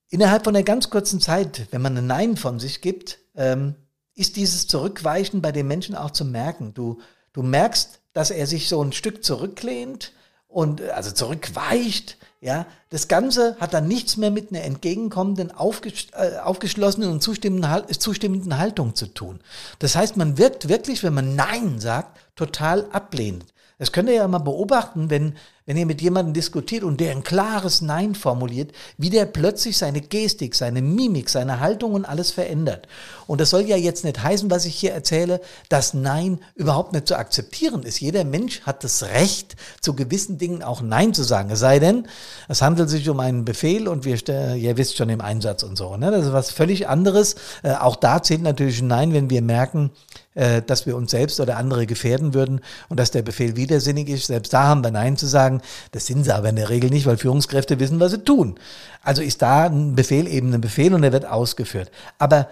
Innerhalb 0.09 0.45
von 0.45 0.55
einer 0.55 0.63
ganz 0.63 0.89
kurzen 0.89 1.19
Zeit, 1.19 1.67
wenn 1.71 1.81
man 1.81 1.97
ein 1.97 2.07
Nein 2.07 2.37
von 2.37 2.59
sich 2.59 2.81
gibt, 2.81 3.19
ähm, 3.35 3.75
ist 4.15 4.37
dieses 4.37 4.67
Zurückweichen 4.67 5.41
bei 5.41 5.51
den 5.51 5.67
Menschen 5.67 5.95
auch 5.95 6.11
zu 6.11 6.23
merken. 6.23 6.73
Du, 6.73 6.99
du 7.33 7.43
merkst, 7.43 7.99
dass 8.13 8.31
er 8.31 8.47
sich 8.47 8.69
so 8.69 8.81
ein 8.81 8.93
Stück 8.93 9.23
zurücklehnt 9.23 10.13
und 10.47 10.79
äh, 10.79 10.91
also 10.91 11.11
zurückweicht 11.11 12.17
ja, 12.41 12.65
das 12.89 13.09
Ganze 13.09 13.57
hat 13.59 13.73
dann 13.73 13.87
nichts 13.87 14.15
mehr 14.15 14.31
mit 14.31 14.51
einer 14.51 14.63
entgegenkommenden, 14.63 15.51
aufges 15.51 16.07
äh, 16.13 16.37
aufgeschlossenen 16.37 17.11
und 17.11 17.21
zustimmenden, 17.21 17.99
zustimmenden 17.99 18.57
Haltung 18.57 18.95
zu 18.95 19.07
tun. 19.07 19.41
Das 19.79 19.95
heißt, 19.95 20.15
man 20.15 20.37
wirkt 20.37 20.69
wirklich, 20.69 21.03
wenn 21.03 21.13
man 21.13 21.35
Nein 21.35 21.79
sagt, 21.79 22.17
total 22.35 22.87
ablehnend. 22.91 23.45
Das 23.77 23.91
könnt 23.91 24.09
ihr 24.09 24.15
ja 24.15 24.27
mal 24.27 24.39
beobachten, 24.39 25.09
wenn, 25.09 25.35
wenn 25.69 25.77
ihr 25.77 25.85
mit 25.85 26.01
jemandem 26.01 26.33
diskutiert 26.33 26.83
und 26.83 26.99
der 26.99 27.11
ein 27.11 27.21
klares 27.21 27.81
Nein 27.81 28.15
formuliert, 28.15 28.71
wie 28.97 29.11
der 29.11 29.27
plötzlich 29.27 29.77
seine 29.77 30.01
Gestik, 30.01 30.55
seine 30.55 30.81
Mimik, 30.81 31.29
seine 31.29 31.59
Haltung 31.59 31.93
und 31.93 32.05
alles 32.05 32.31
verändert. 32.31 32.87
Und 33.27 33.39
das 33.39 33.51
soll 33.51 33.61
ja 33.61 33.77
jetzt 33.77 34.03
nicht 34.03 34.23
heißen, 34.23 34.49
was 34.49 34.65
ich 34.65 34.73
hier 34.73 34.93
erzähle, 34.93 35.39
dass 35.69 35.93
Nein 35.93 36.39
überhaupt 36.55 36.93
nicht 36.93 37.07
zu 37.07 37.15
akzeptieren 37.15 37.83
ist. 37.83 38.01
Jeder 38.01 38.23
Mensch 38.23 38.61
hat 38.61 38.83
das 38.83 39.03
Recht, 39.03 39.55
zu 39.79 39.93
gewissen 39.93 40.39
Dingen 40.39 40.63
auch 40.63 40.81
Nein 40.81 41.13
zu 41.13 41.21
sagen. 41.21 41.51
Es 41.51 41.59
sei 41.59 41.77
denn, 41.77 42.07
es 42.47 42.63
handelt 42.63 42.89
sich 42.89 43.07
um 43.07 43.19
einen 43.19 43.45
Befehl 43.45 43.87
und 43.87 44.05
wir, 44.05 44.17
ihr 44.55 44.75
wisst 44.75 44.97
schon 44.97 45.09
im 45.09 45.21
Einsatz 45.21 45.61
und 45.61 45.77
so. 45.77 45.95
Ne? 45.97 46.09
Das 46.09 46.25
ist 46.25 46.33
was 46.33 46.49
völlig 46.49 46.87
anderes. 46.87 47.35
Äh, 47.61 47.73
auch 47.73 47.95
da 47.95 48.23
zählt 48.23 48.41
natürlich 48.41 48.81
ein 48.81 48.87
Nein, 48.87 49.13
wenn 49.13 49.29
wir 49.29 49.43
merken, 49.43 49.91
äh, 50.39 50.61
dass 50.61 50.85
wir 50.85 50.95
uns 50.95 51.11
selbst 51.11 51.39
oder 51.39 51.57
andere 51.57 51.85
gefährden 51.85 52.33
würden 52.33 52.61
und 52.87 52.99
dass 52.99 53.11
der 53.11 53.23
Befehl 53.23 53.55
widersinnig 53.55 54.07
ist. 54.09 54.27
Selbst 54.27 54.53
da 54.53 54.63
haben 54.63 54.83
wir 54.83 54.89
Nein 54.89 55.17
zu 55.17 55.27
sagen. 55.27 55.58
Das 55.91 56.05
sind 56.05 56.23
sie 56.23 56.33
aber 56.33 56.49
in 56.49 56.55
der 56.55 56.69
Regel 56.69 56.89
nicht, 56.89 57.05
weil 57.05 57.17
Führungskräfte 57.17 57.79
wissen, 57.79 57.99
was 57.99 58.11
sie 58.11 58.23
tun. 58.23 58.59
Also 59.03 59.21
ist 59.21 59.41
da 59.41 59.65
ein 59.65 59.95
Befehl 59.95 60.27
eben 60.27 60.53
ein 60.53 60.61
Befehl 60.61 60.93
und 60.93 61.03
er 61.03 61.11
wird 61.11 61.25
ausgeführt. 61.25 61.91
Aber 62.17 62.47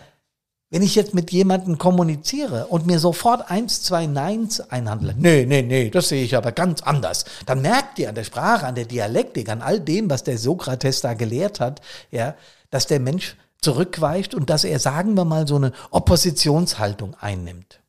wenn 0.69 0.81
ich 0.81 0.95
jetzt 0.95 1.13
mit 1.13 1.31
jemandem 1.31 1.77
kommuniziere 1.77 2.67
und 2.67 2.85
mir 2.85 2.99
sofort 2.99 3.49
eins, 3.49 3.83
zwei 3.83 4.05
Neins 4.05 4.59
einhandle, 4.59 5.15
nee, 5.17 5.45
nee, 5.45 5.61
nee, 5.61 5.89
das 5.89 6.09
sehe 6.09 6.23
ich 6.23 6.35
aber 6.35 6.51
ganz 6.51 6.81
anders, 6.81 7.23
dann 7.45 7.61
merkt 7.61 7.99
ihr 7.99 8.09
an 8.09 8.15
der 8.15 8.25
Sprache, 8.25 8.65
an 8.65 8.75
der 8.75 8.85
Dialektik, 8.85 9.47
an 9.49 9.61
all 9.61 9.79
dem, 9.79 10.09
was 10.09 10.23
der 10.23 10.37
Sokrates 10.37 10.99
da 10.99 11.13
gelehrt 11.13 11.61
hat, 11.61 11.81
ja, 12.11 12.35
dass 12.69 12.85
der 12.85 12.99
Mensch 12.99 13.37
zurückweicht 13.61 14.35
und 14.35 14.49
dass 14.49 14.65
er, 14.65 14.79
sagen 14.79 15.15
wir 15.15 15.25
mal, 15.25 15.47
so 15.47 15.55
eine 15.55 15.71
Oppositionshaltung 15.89 17.15
einnimmt. 17.19 17.79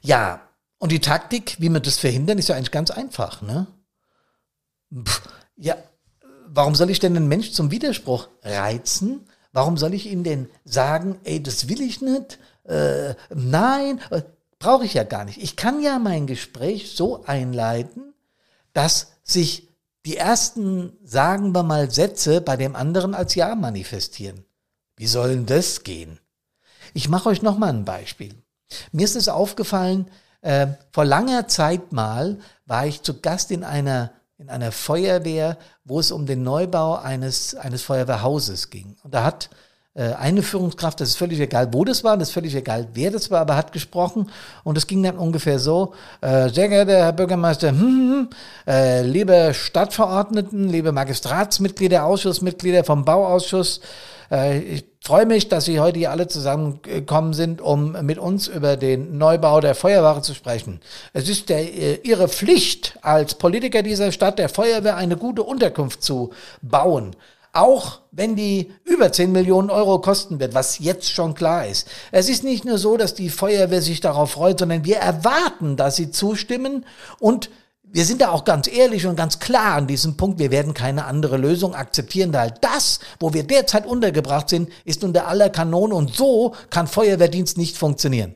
Ja, 0.00 0.47
und 0.78 0.92
die 0.92 1.00
Taktik, 1.00 1.56
wie 1.58 1.68
wir 1.68 1.80
das 1.80 1.98
verhindern, 1.98 2.38
ist 2.38 2.48
ja 2.48 2.56
eigentlich 2.56 2.70
ganz 2.70 2.90
einfach. 2.90 3.42
Ne? 3.42 3.66
Pff, 4.94 5.22
ja, 5.56 5.76
warum 6.46 6.74
soll 6.74 6.90
ich 6.90 7.00
denn 7.00 7.16
einen 7.16 7.28
Mensch 7.28 7.52
zum 7.52 7.70
Widerspruch 7.70 8.28
reizen? 8.42 9.28
Warum 9.52 9.76
soll 9.76 9.94
ich 9.94 10.06
ihm 10.06 10.24
denn 10.24 10.48
sagen, 10.64 11.18
ey, 11.24 11.42
das 11.42 11.68
will 11.68 11.80
ich 11.80 12.00
nicht? 12.00 12.38
Äh, 12.64 13.14
nein, 13.34 14.00
äh, 14.10 14.22
brauche 14.58 14.84
ich 14.84 14.94
ja 14.94 15.04
gar 15.04 15.24
nicht. 15.24 15.42
Ich 15.42 15.56
kann 15.56 15.82
ja 15.82 15.98
mein 15.98 16.26
Gespräch 16.26 16.92
so 16.94 17.24
einleiten, 17.24 18.14
dass 18.72 19.12
sich 19.22 19.68
die 20.04 20.16
ersten, 20.16 20.92
sagen 21.02 21.54
wir 21.54 21.62
mal, 21.62 21.90
Sätze 21.90 22.40
bei 22.40 22.56
dem 22.56 22.76
anderen 22.76 23.14
als 23.14 23.34
Ja 23.34 23.54
manifestieren. 23.54 24.44
Wie 24.96 25.06
soll 25.06 25.30
denn 25.30 25.46
das 25.46 25.82
gehen? 25.82 26.18
Ich 26.94 27.08
mache 27.08 27.28
euch 27.28 27.42
nochmal 27.42 27.70
ein 27.70 27.84
Beispiel. 27.84 28.34
Mir 28.92 29.04
ist 29.04 29.16
es 29.16 29.28
aufgefallen, 29.28 30.10
äh, 30.42 30.68
vor 30.92 31.04
langer 31.04 31.48
Zeit 31.48 31.92
mal 31.92 32.38
war 32.66 32.86
ich 32.86 33.02
zu 33.02 33.20
Gast 33.20 33.50
in 33.50 33.64
einer, 33.64 34.12
in 34.38 34.48
einer 34.48 34.72
Feuerwehr, 34.72 35.58
wo 35.84 36.00
es 36.00 36.12
um 36.12 36.26
den 36.26 36.42
Neubau 36.42 36.96
eines, 36.96 37.54
eines 37.54 37.82
Feuerwehrhauses 37.82 38.70
ging. 38.70 38.96
Und 39.02 39.14
da 39.14 39.24
hat 39.24 39.50
äh, 39.98 40.14
eine 40.14 40.42
Führungskraft, 40.42 41.00
das 41.00 41.08
ist 41.08 41.16
völlig 41.16 41.40
egal, 41.40 41.72
wo 41.72 41.84
das 41.84 42.04
war, 42.04 42.16
das 42.16 42.28
ist 42.28 42.34
völlig 42.34 42.54
egal, 42.54 42.86
wer 42.94 43.10
das 43.10 43.32
war, 43.32 43.40
aber 43.40 43.56
hat 43.56 43.72
gesprochen 43.72 44.30
und 44.62 44.78
es 44.78 44.86
ging 44.86 45.02
dann 45.02 45.18
ungefähr 45.18 45.58
so, 45.58 45.92
äh, 46.20 46.48
sehr 46.50 46.68
geehrter 46.68 46.98
Herr 46.98 47.12
Bürgermeister, 47.12 47.68
hm, 47.70 47.78
hm, 47.78 48.10
hm, 48.10 48.28
äh, 48.66 49.02
liebe 49.02 49.52
Stadtverordneten, 49.54 50.68
liebe 50.68 50.92
Magistratsmitglieder, 50.92 52.04
Ausschussmitglieder 52.04 52.84
vom 52.84 53.04
Bauausschuss, 53.04 53.80
äh, 54.30 54.58
ich 54.58 54.87
freue 55.00 55.26
mich, 55.26 55.48
dass 55.48 55.64
Sie 55.64 55.80
heute 55.80 55.98
hier 55.98 56.10
alle 56.10 56.28
zusammengekommen 56.28 57.32
sind, 57.32 57.60
um 57.60 57.92
mit 58.04 58.18
uns 58.18 58.48
über 58.48 58.76
den 58.76 59.18
Neubau 59.18 59.60
der 59.60 59.74
Feuerwehr 59.74 60.22
zu 60.22 60.34
sprechen. 60.34 60.80
Es 61.12 61.28
ist 61.28 61.48
der, 61.48 61.60
äh, 61.60 62.00
Ihre 62.02 62.28
Pflicht 62.28 62.98
als 63.02 63.34
Politiker 63.34 63.82
dieser 63.82 64.12
Stadt, 64.12 64.38
der 64.38 64.48
Feuerwehr 64.48 64.96
eine 64.96 65.16
gute 65.16 65.42
Unterkunft 65.42 66.02
zu 66.02 66.30
bauen 66.62 67.16
auch 67.52 68.00
wenn 68.12 68.36
die 68.36 68.72
über 68.84 69.10
10 69.10 69.32
Millionen 69.32 69.70
Euro 69.70 70.00
kosten 70.00 70.38
wird, 70.38 70.54
was 70.54 70.78
jetzt 70.78 71.10
schon 71.10 71.34
klar 71.34 71.66
ist. 71.66 71.88
Es 72.12 72.28
ist 72.28 72.44
nicht 72.44 72.64
nur 72.64 72.78
so, 72.78 72.96
dass 72.96 73.14
die 73.14 73.30
Feuerwehr 73.30 73.82
sich 73.82 74.00
darauf 74.00 74.32
freut, 74.32 74.58
sondern 74.58 74.84
wir 74.84 74.98
erwarten, 74.98 75.76
dass 75.76 75.96
sie 75.96 76.10
zustimmen 76.10 76.84
und 77.18 77.50
wir 77.90 78.04
sind 78.04 78.20
da 78.20 78.30
auch 78.30 78.44
ganz 78.44 78.68
ehrlich 78.68 79.06
und 79.06 79.16
ganz 79.16 79.38
klar 79.38 79.74
an 79.74 79.86
diesem 79.86 80.16
Punkt. 80.16 80.38
Wir 80.38 80.50
werden 80.50 80.74
keine 80.74 81.06
andere 81.06 81.36
Lösung 81.36 81.74
akzeptieren, 81.74 82.32
weil 82.32 82.54
das, 82.60 83.00
wo 83.18 83.32
wir 83.32 83.44
derzeit 83.44 83.86
untergebracht 83.86 84.48
sind, 84.48 84.70
ist 84.84 85.04
unter 85.04 85.26
aller 85.26 85.50
Kanone 85.50 85.94
und 85.94 86.14
so 86.14 86.54
kann 86.70 86.86
Feuerwehrdienst 86.86 87.56
nicht 87.56 87.76
funktionieren. 87.78 88.34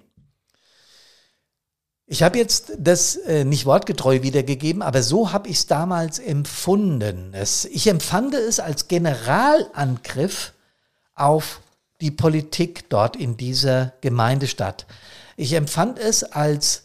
Ich 2.06 2.22
habe 2.22 2.36
jetzt 2.36 2.72
das 2.78 3.16
äh, 3.16 3.44
nicht 3.44 3.64
wortgetreu 3.64 4.22
wiedergegeben, 4.22 4.82
aber 4.82 5.02
so 5.02 5.32
habe 5.32 5.48
ich 5.48 5.56
es 5.56 5.66
damals 5.66 6.18
empfunden. 6.18 7.32
Es, 7.32 7.64
ich 7.64 7.86
empfand 7.86 8.34
es 8.34 8.60
als 8.60 8.88
Generalangriff 8.88 10.52
auf 11.14 11.60
die 12.02 12.10
Politik 12.10 12.90
dort 12.90 13.16
in 13.16 13.36
dieser 13.36 13.92
Gemeindestadt. 14.00 14.86
Ich 15.36 15.54
empfand 15.54 15.98
es 15.98 16.24
als, 16.24 16.82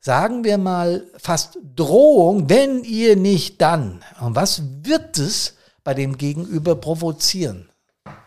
sagen 0.00 0.44
wir 0.44 0.58
mal, 0.58 1.06
fast 1.18 1.58
Drohung, 1.76 2.48
wenn 2.48 2.84
ihr 2.84 3.16
nicht 3.16 3.60
dann. 3.60 4.02
Und 4.20 4.36
was 4.36 4.62
wird 4.82 5.18
es 5.18 5.54
bei 5.84 5.94
dem 5.94 6.18
Gegenüber 6.18 6.76
provozieren? 6.76 7.68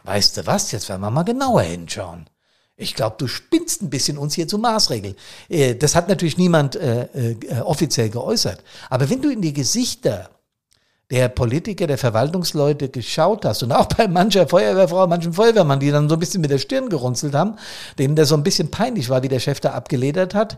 Weißt 0.03 0.37
du 0.37 0.47
was? 0.47 0.71
Jetzt 0.71 0.89
werden 0.89 1.01
wir 1.01 1.11
mal 1.11 1.23
genauer 1.23 1.61
hinschauen. 1.61 2.27
Ich 2.75 2.95
glaube, 2.95 3.15
du 3.19 3.27
spinnst 3.27 3.83
ein 3.83 3.89
bisschen 3.91 4.17
uns 4.17 4.33
hier 4.33 4.47
zu 4.47 4.57
Maßregeln. 4.57 5.15
Äh, 5.49 5.75
das 5.75 5.95
hat 5.95 6.09
natürlich 6.09 6.37
niemand 6.37 6.75
äh, 6.75 7.03
äh, 7.03 7.61
offiziell 7.61 8.09
geäußert. 8.09 8.63
Aber 8.89 9.09
wenn 9.09 9.21
du 9.21 9.29
in 9.29 9.41
die 9.41 9.53
Gesichter 9.53 10.29
der 11.11 11.27
Politiker, 11.27 11.87
der 11.87 11.97
Verwaltungsleute 11.97 12.89
geschaut 12.89 13.43
hast 13.43 13.63
und 13.63 13.73
auch 13.73 13.85
bei 13.85 14.07
mancher 14.07 14.47
Feuerwehrfrau, 14.47 15.07
manchen 15.07 15.33
Feuerwehrmann, 15.33 15.79
die 15.79 15.91
dann 15.91 16.07
so 16.07 16.15
ein 16.15 16.19
bisschen 16.19 16.41
mit 16.41 16.49
der 16.49 16.57
Stirn 16.57 16.89
gerunzelt 16.89 17.35
haben, 17.35 17.57
denen 17.99 18.15
der 18.15 18.25
so 18.25 18.35
ein 18.35 18.43
bisschen 18.43 18.71
peinlich 18.71 19.09
war, 19.09 19.21
wie 19.21 19.27
der 19.27 19.39
Chef 19.39 19.59
da 19.59 19.71
abgeledert 19.73 20.33
hat, 20.33 20.57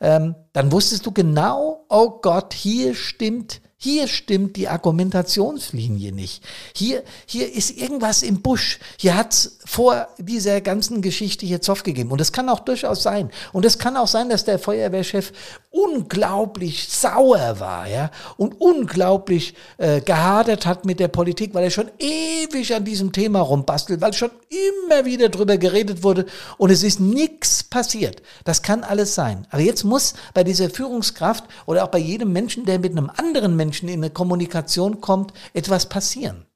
ähm, 0.00 0.34
dann 0.52 0.72
wusstest 0.72 1.06
du 1.06 1.12
genau, 1.12 1.86
oh 1.88 2.18
Gott, 2.20 2.52
hier 2.52 2.94
stimmt 2.94 3.60
hier 3.84 4.06
stimmt 4.06 4.54
die 4.54 4.68
Argumentationslinie 4.68 6.12
nicht. 6.12 6.44
Hier, 6.72 7.02
hier 7.26 7.52
ist 7.52 7.76
irgendwas 7.76 8.22
im 8.22 8.40
Busch. 8.40 8.78
Hier 8.96 9.16
hat's 9.16 9.56
vor 9.64 10.06
dieser 10.18 10.60
ganzen 10.60 11.02
Geschichte 11.02 11.46
hier 11.46 11.60
Zoff 11.60 11.82
gegeben. 11.82 12.12
Und 12.12 12.20
das 12.20 12.30
kann 12.30 12.48
auch 12.48 12.60
durchaus 12.60 13.02
sein. 13.02 13.32
Und 13.52 13.64
es 13.64 13.80
kann 13.80 13.96
auch 13.96 14.06
sein, 14.06 14.28
dass 14.28 14.44
der 14.44 14.60
Feuerwehrchef 14.60 15.32
unglaublich 15.72 16.86
sauer 16.90 17.58
war, 17.58 17.88
ja, 17.88 18.10
und 18.36 18.60
unglaublich 18.60 19.54
äh, 19.78 20.00
gehadert 20.00 20.66
hat 20.66 20.84
mit 20.84 21.00
der 21.00 21.08
Politik, 21.08 21.54
weil 21.54 21.64
er 21.64 21.70
schon 21.70 21.90
ewig 21.98 22.74
an 22.74 22.84
diesem 22.84 23.10
Thema 23.10 23.40
rumbastelt, 23.40 24.00
weil 24.00 24.12
schon 24.12 24.30
immer 24.48 25.06
wieder 25.06 25.30
drüber 25.30 25.56
geredet 25.56 26.02
wurde 26.02 26.26
und 26.58 26.70
es 26.70 26.82
ist 26.82 27.00
nichts 27.00 27.64
passiert. 27.64 28.22
Das 28.44 28.62
kann 28.62 28.84
alles 28.84 29.14
sein. 29.14 29.46
Aber 29.50 29.62
jetzt 29.62 29.82
muss 29.82 30.12
bei 30.34 30.44
dieser 30.44 30.68
Führungskraft 30.68 31.44
oder 31.64 31.84
auch 31.84 31.88
bei 31.88 31.98
jedem 31.98 32.32
Menschen, 32.32 32.66
der 32.66 32.78
mit 32.78 32.92
einem 32.92 33.10
anderen 33.16 33.56
Menschen 33.56 33.71
in 33.80 33.88
eine 33.88 34.10
Kommunikation 34.10 35.00
kommt, 35.00 35.32
etwas 35.54 35.88
passieren. 35.88 36.46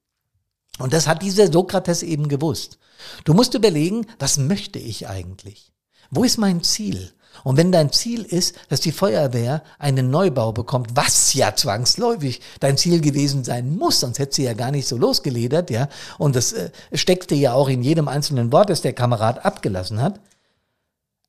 Und 0.79 0.93
das 0.93 1.07
hat 1.07 1.23
dieser 1.23 1.51
Sokrates 1.51 2.03
eben 2.03 2.29
gewusst. 2.29 2.79
Du 3.25 3.35
musst 3.35 3.55
überlegen, 3.55 4.07
was 4.19 4.39
möchte 4.39 4.79
ich 4.79 5.09
eigentlich? 5.09 5.73
Wo 6.11 6.25
ist 6.25 6.39
mein 6.39 6.63
Ziel? 6.63 7.13
Und 7.45 7.57
wenn 7.57 7.73
dein 7.73 7.93
Ziel 7.93 8.23
ist, 8.23 8.57
dass 8.69 8.81
die 8.81 8.93
Feuerwehr 8.93 9.63
einen 9.79 10.11
Neubau 10.11 10.53
bekommt, 10.53 10.91
was 10.95 11.35
ja 11.35 11.55
zwangsläufig 11.55 12.41
dein 12.61 12.79
Ziel 12.79 13.01
gewesen 13.01 13.45
sein 13.45 13.77
muss, 13.77 14.01
sonst 14.01 14.19
hätte 14.19 14.37
sie 14.37 14.45
ja 14.45 14.55
gar 14.55 14.71
nicht 14.71 14.89
so 14.89 14.97
losgeledert, 14.97 15.71
ja, 15.71 15.89
und 16.19 16.35
das 16.35 16.53
äh, 16.53 16.71
steckte 16.93 17.35
ja 17.35 17.53
auch 17.53 17.69
in 17.69 17.83
jedem 17.83 18.09
einzelnen 18.09 18.53
Wort, 18.53 18.71
das 18.71 18.83
der 18.83 18.95
Kamerad 18.95 19.45
abgelassen 19.45 20.01
hat. 20.01 20.21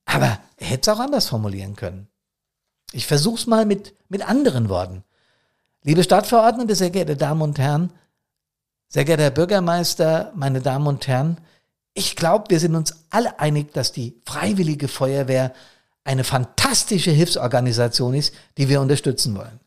Aber 0.05 0.39
er 0.57 0.67
hätte 0.67 0.89
es 0.89 0.95
auch 0.95 1.01
anders 1.01 1.27
formulieren 1.27 1.75
können. 1.75 2.07
Ich 2.93 3.05
versuch's 3.05 3.45
mal 3.45 3.65
mit, 3.65 3.93
mit 4.07 4.27
anderen 4.27 4.69
Worten. 4.69 5.03
Liebe 5.87 6.03
Stadtverordnete, 6.03 6.75
sehr 6.75 6.89
geehrte 6.89 7.15
Damen 7.15 7.41
und 7.41 7.59
Herren, 7.59 7.93
sehr 8.89 9.05
geehrter 9.05 9.23
Herr 9.23 9.31
Bürgermeister, 9.31 10.33
meine 10.35 10.59
Damen 10.59 10.85
und 10.85 11.07
Herren, 11.07 11.39
ich 11.93 12.17
glaube, 12.17 12.49
wir 12.49 12.59
sind 12.59 12.75
uns 12.75 13.05
alle 13.09 13.39
einig, 13.39 13.71
dass 13.71 13.93
die 13.93 14.21
Freiwillige 14.25 14.89
Feuerwehr 14.89 15.53
eine 16.03 16.25
fantastische 16.25 17.11
Hilfsorganisation 17.11 18.15
ist, 18.15 18.33
die 18.57 18.67
wir 18.67 18.81
unterstützen 18.81 19.37
wollen. 19.37 19.61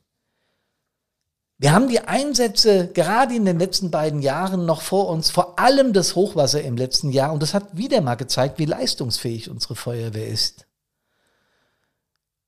Wir 1.57 1.73
haben 1.73 1.89
die 1.89 2.00
Einsätze 2.00 2.89
gerade 2.89 3.35
in 3.35 3.47
den 3.47 3.59
letzten 3.59 3.91
beiden 3.91 4.21
Jahren 4.21 4.67
noch 4.67 4.83
vor 4.83 5.09
uns, 5.09 5.31
vor 5.31 5.59
allem 5.59 5.95
das 5.95 6.17
Hochwasser 6.17 6.61
im 6.61 6.77
letzten 6.77 7.12
Jahr, 7.12 7.33
und 7.33 7.43
das 7.43 7.55
hat 7.55 7.79
wieder 7.79 8.03
mal 8.03 8.17
gezeigt, 8.17 8.59
wie 8.59 8.67
leistungsfähig 8.67 9.49
unsere 9.49 9.75
Feuerwehr 9.75 10.29
ist. 10.29 10.67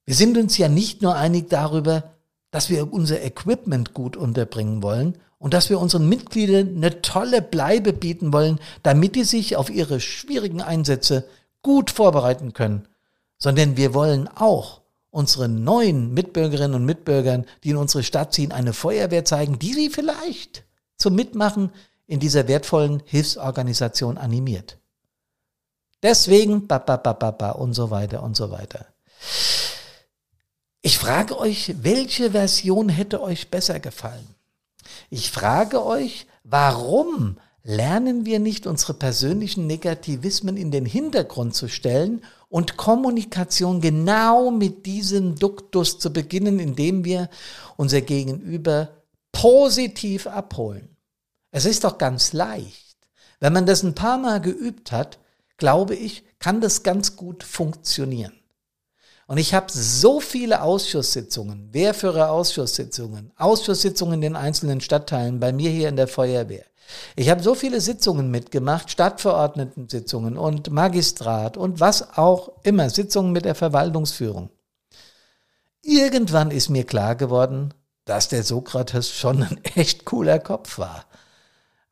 Wir 0.05 0.14
sind 0.14 0.37
uns 0.37 0.59
ja 0.59 0.69
nicht 0.69 1.00
nur 1.00 1.17
einig 1.17 1.49
darüber, 1.49 2.12
dass 2.52 2.71
wir 2.71 2.92
unser 2.92 3.21
Equipment 3.23 3.94
gut 3.94 4.16
unterbringen 4.16 4.85
wollen 4.85 5.18
und 5.38 5.52
dass 5.52 5.71
wir 5.71 5.80
unseren 5.80 6.09
Mitgliedern 6.09 6.76
eine 6.76 7.02
tolle 7.02 7.42
Bleibe 7.42 7.92
bieten 7.92 8.32
wollen, 8.32 8.61
damit 8.85 9.16
die 9.16 9.25
sich 9.25 9.56
auf 9.56 9.68
ihre 9.68 9.99
schwierigen 9.99 10.62
Einsätze 10.62 11.25
gut 11.62 11.90
vorbereiten 11.90 12.52
können 12.52 12.87
sondern 13.42 13.76
wir 13.76 13.92
wollen 13.92 14.28
auch 14.28 14.82
unseren 15.11 15.64
neuen 15.64 16.14
Mitbürgerinnen 16.14 16.76
und 16.76 16.85
Mitbürgern, 16.85 17.44
die 17.64 17.71
in 17.71 17.76
unsere 17.76 18.04
Stadt 18.04 18.32
ziehen, 18.32 18.52
eine 18.52 18.73
Feuerwehr 18.73 19.25
zeigen, 19.25 19.59
die 19.59 19.75
sie 19.75 19.90
vielleicht 19.90 20.64
zum 20.97 21.16
Mitmachen 21.16 21.73
in 22.06 22.21
dieser 22.21 22.47
wertvollen 22.47 23.02
Hilfsorganisation 23.04 24.16
animiert. 24.16 24.78
Deswegen, 26.04 26.68
ba, 26.68 26.78
ba, 26.78 26.97
ba, 26.97 27.14
ba, 27.14 27.32
ba, 27.32 27.50
und 27.50 27.75
so 27.75 27.90
weiter 27.90 28.23
und 28.23 28.37
so 28.37 28.52
weiter. 28.52 28.87
Ich 30.85 30.99
frage 30.99 31.39
euch, 31.39 31.77
welche 31.83 32.33
Version 32.33 32.89
hätte 32.89 33.23
euch 33.23 33.51
besser 33.51 33.79
gefallen? 33.79 34.27
Ich 35.11 35.31
frage 35.31 35.87
euch, 35.87 36.27
warum 36.43 37.39
lernen 37.62 38.27
wir 38.27 38.41
nicht 38.41 38.67
unsere 38.67 38.95
persönlichen 38.95 39.69
Negativismen 39.69 40.57
in 40.57 40.73
den 40.73 40.85
Hintergrund 40.85 41.55
zu 41.55 41.69
stellen 41.69 42.25
und 42.49 42.77
Kommunikation 42.77 43.81
genau 43.81 44.51
mit 44.51 44.85
diesem 44.85 45.37
Duktus 45.37 46.01
zu 46.01 46.12
beginnen, 46.12 46.59
indem 46.59 47.05
wir 47.05 47.31
unser 47.77 48.01
Gegenüber 48.01 48.89
positiv 49.31 50.27
abholen. 50.27 50.97
Es 51.53 51.65
ist 51.65 51.85
doch 51.85 51.97
ganz 51.97 52.33
leicht. 52.33 52.97
Wenn 53.39 53.53
man 53.53 53.67
das 53.67 53.85
ein 53.85 53.95
paar 53.95 54.19
Mal 54.19 54.41
geübt 54.41 54.91
hat, 54.91 55.21
glaube 55.59 55.95
ich, 55.95 56.25
kann 56.41 56.61
das 56.61 56.83
ganz 56.83 57.15
gut 57.15 57.45
funktionieren. 57.45 58.42
Und 59.33 59.39
ich 59.39 59.55
habe 59.55 59.69
so 59.71 60.21
viele 60.21 60.61
Ausschusssitzungen, 60.61 61.73
Wehrführer-Ausschusssitzungen, 61.73 63.33
Ausschusssitzungen 63.39 64.17
in 64.17 64.21
den 64.21 64.37
einzelnen 64.37 64.83
Stadtteilen, 64.83 65.41
bei 65.41 65.55
mir 65.55 65.71
hier 65.71 65.89
in 65.89 65.97
der 65.97 66.07
Feuerwehr. 66.07 66.67
Ich 67.17 67.31
habe 67.31 67.43
so 67.43 67.55
viele 67.55 67.81
Sitzungen 67.81 68.31
mitgemacht, 68.31 68.91
Stadtverordnetensitzungen 68.91 70.37
und 70.37 70.71
Magistrat 70.71 71.57
und 71.57 71.81
was 71.81 72.19
auch 72.19 72.53
immer, 72.62 72.91
Sitzungen 72.91 73.33
mit 73.33 73.47
der 73.47 73.55
Verwaltungsführung. 73.55 74.51
Irgendwann 75.81 76.51
ist 76.51 76.69
mir 76.69 76.85
klar 76.85 77.17
geworden, 77.17 77.73
dass 78.05 78.29
der 78.29 78.43
Sokrates 78.43 79.09
schon 79.09 79.45
ein 79.45 79.65
echt 79.77 80.05
cooler 80.05 80.41
Kopf 80.41 80.77
war. 80.77 81.07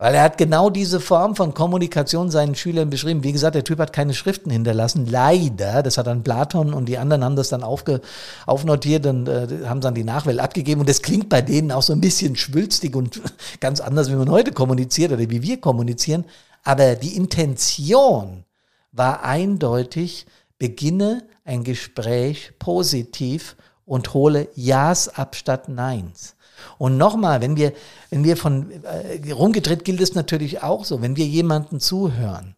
Weil 0.01 0.15
er 0.15 0.23
hat 0.23 0.39
genau 0.39 0.71
diese 0.71 0.99
Form 0.99 1.37
von 1.37 1.53
Kommunikation 1.53 2.31
seinen 2.31 2.55
Schülern 2.55 2.89
beschrieben. 2.89 3.23
Wie 3.23 3.33
gesagt, 3.33 3.55
der 3.55 3.65
Typ 3.65 3.81
hat 3.81 3.93
keine 3.93 4.15
Schriften 4.15 4.49
hinterlassen. 4.49 5.05
Leider. 5.05 5.83
Das 5.83 5.99
hat 5.99 6.07
dann 6.07 6.23
Platon 6.23 6.73
und 6.73 6.87
die 6.87 6.97
anderen 6.97 7.23
haben 7.23 7.37
das 7.37 7.51
dann 7.51 7.63
aufge, 7.63 8.01
aufnotiert 8.47 9.05
und 9.05 9.29
äh, 9.29 9.67
haben 9.67 9.83
dann 9.83 9.95
die 9.95 10.03
Nachwelt 10.03 10.41
abgegeben. 10.41 10.81
Und 10.81 10.89
das 10.89 11.03
klingt 11.03 11.29
bei 11.29 11.43
denen 11.43 11.71
auch 11.71 11.83
so 11.83 11.93
ein 11.93 12.01
bisschen 12.01 12.35
schwülstig 12.35 12.97
und 12.97 13.21
ganz 13.61 13.81
anders, 13.81 14.11
wie 14.11 14.15
man 14.15 14.31
heute 14.31 14.53
kommuniziert 14.53 15.13
oder 15.13 15.29
wie 15.29 15.43
wir 15.43 15.61
kommunizieren. 15.61 16.25
Aber 16.65 16.95
die 16.95 17.15
Intention 17.15 18.45
war 18.93 19.23
eindeutig, 19.23 20.25
beginne 20.59 21.25
ein 21.45 21.63
Gespräch 21.63 22.55
positiv 22.59 23.55
und 23.85 24.15
hole 24.15 24.49
Ja's 24.55 25.11
ab 25.11 25.37
statt 25.37 25.69
Neins. 25.69 26.37
Und 26.79 26.97
nochmal, 26.97 27.41
wenn 27.41 27.57
wir, 27.57 27.73
wenn 28.11 28.25
wir 28.25 28.37
von 28.37 28.71
äh, 28.85 29.33
rumgedreht 29.33 29.85
gilt 29.85 30.01
es 30.01 30.15
natürlich 30.15 30.63
auch 30.63 30.85
so, 30.85 31.03
wenn 31.03 31.17
wir 31.17 31.27
jemanden 31.27 31.81
zuhören 31.81 32.57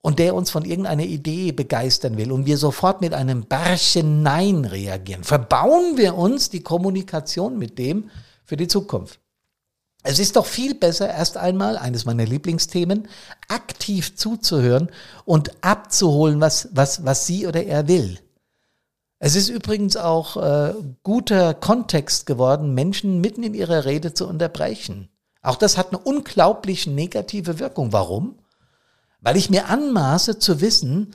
und 0.00 0.18
der 0.18 0.34
uns 0.34 0.50
von 0.50 0.64
irgendeiner 0.64 1.04
Idee 1.04 1.52
begeistern 1.52 2.16
will 2.16 2.32
und 2.32 2.46
wir 2.46 2.56
sofort 2.56 3.00
mit 3.00 3.14
einem 3.14 3.44
Bärchen 3.44 4.22
Nein 4.22 4.64
reagieren, 4.64 5.24
verbauen 5.24 5.96
wir 5.96 6.16
uns 6.16 6.50
die 6.50 6.62
Kommunikation 6.62 7.58
mit 7.58 7.78
dem 7.78 8.10
für 8.44 8.56
die 8.56 8.68
Zukunft. 8.68 9.20
Es 10.04 10.18
ist 10.18 10.36
doch 10.36 10.46
viel 10.46 10.74
besser, 10.74 11.10
erst 11.10 11.36
einmal, 11.36 11.76
eines 11.76 12.04
meiner 12.04 12.24
Lieblingsthemen, 12.24 13.08
aktiv 13.48 14.16
zuzuhören 14.16 14.90
und 15.24 15.52
abzuholen, 15.62 16.40
was, 16.40 16.68
was, 16.72 17.04
was 17.04 17.26
sie 17.26 17.46
oder 17.46 17.64
er 17.64 17.88
will. 17.88 18.18
Es 19.20 19.34
ist 19.34 19.48
übrigens 19.48 19.96
auch 19.96 20.36
äh, 20.36 20.74
guter 21.02 21.52
Kontext 21.52 22.26
geworden, 22.26 22.74
Menschen 22.74 23.20
mitten 23.20 23.42
in 23.42 23.54
ihrer 23.54 23.84
Rede 23.84 24.14
zu 24.14 24.28
unterbrechen. 24.28 25.08
Auch 25.42 25.56
das 25.56 25.76
hat 25.76 25.88
eine 25.88 25.98
unglaublich 25.98 26.86
negative 26.86 27.58
Wirkung. 27.58 27.92
Warum? 27.92 28.38
Weil 29.20 29.36
ich 29.36 29.50
mir 29.50 29.66
anmaße 29.66 30.38
zu 30.38 30.60
wissen, 30.60 31.14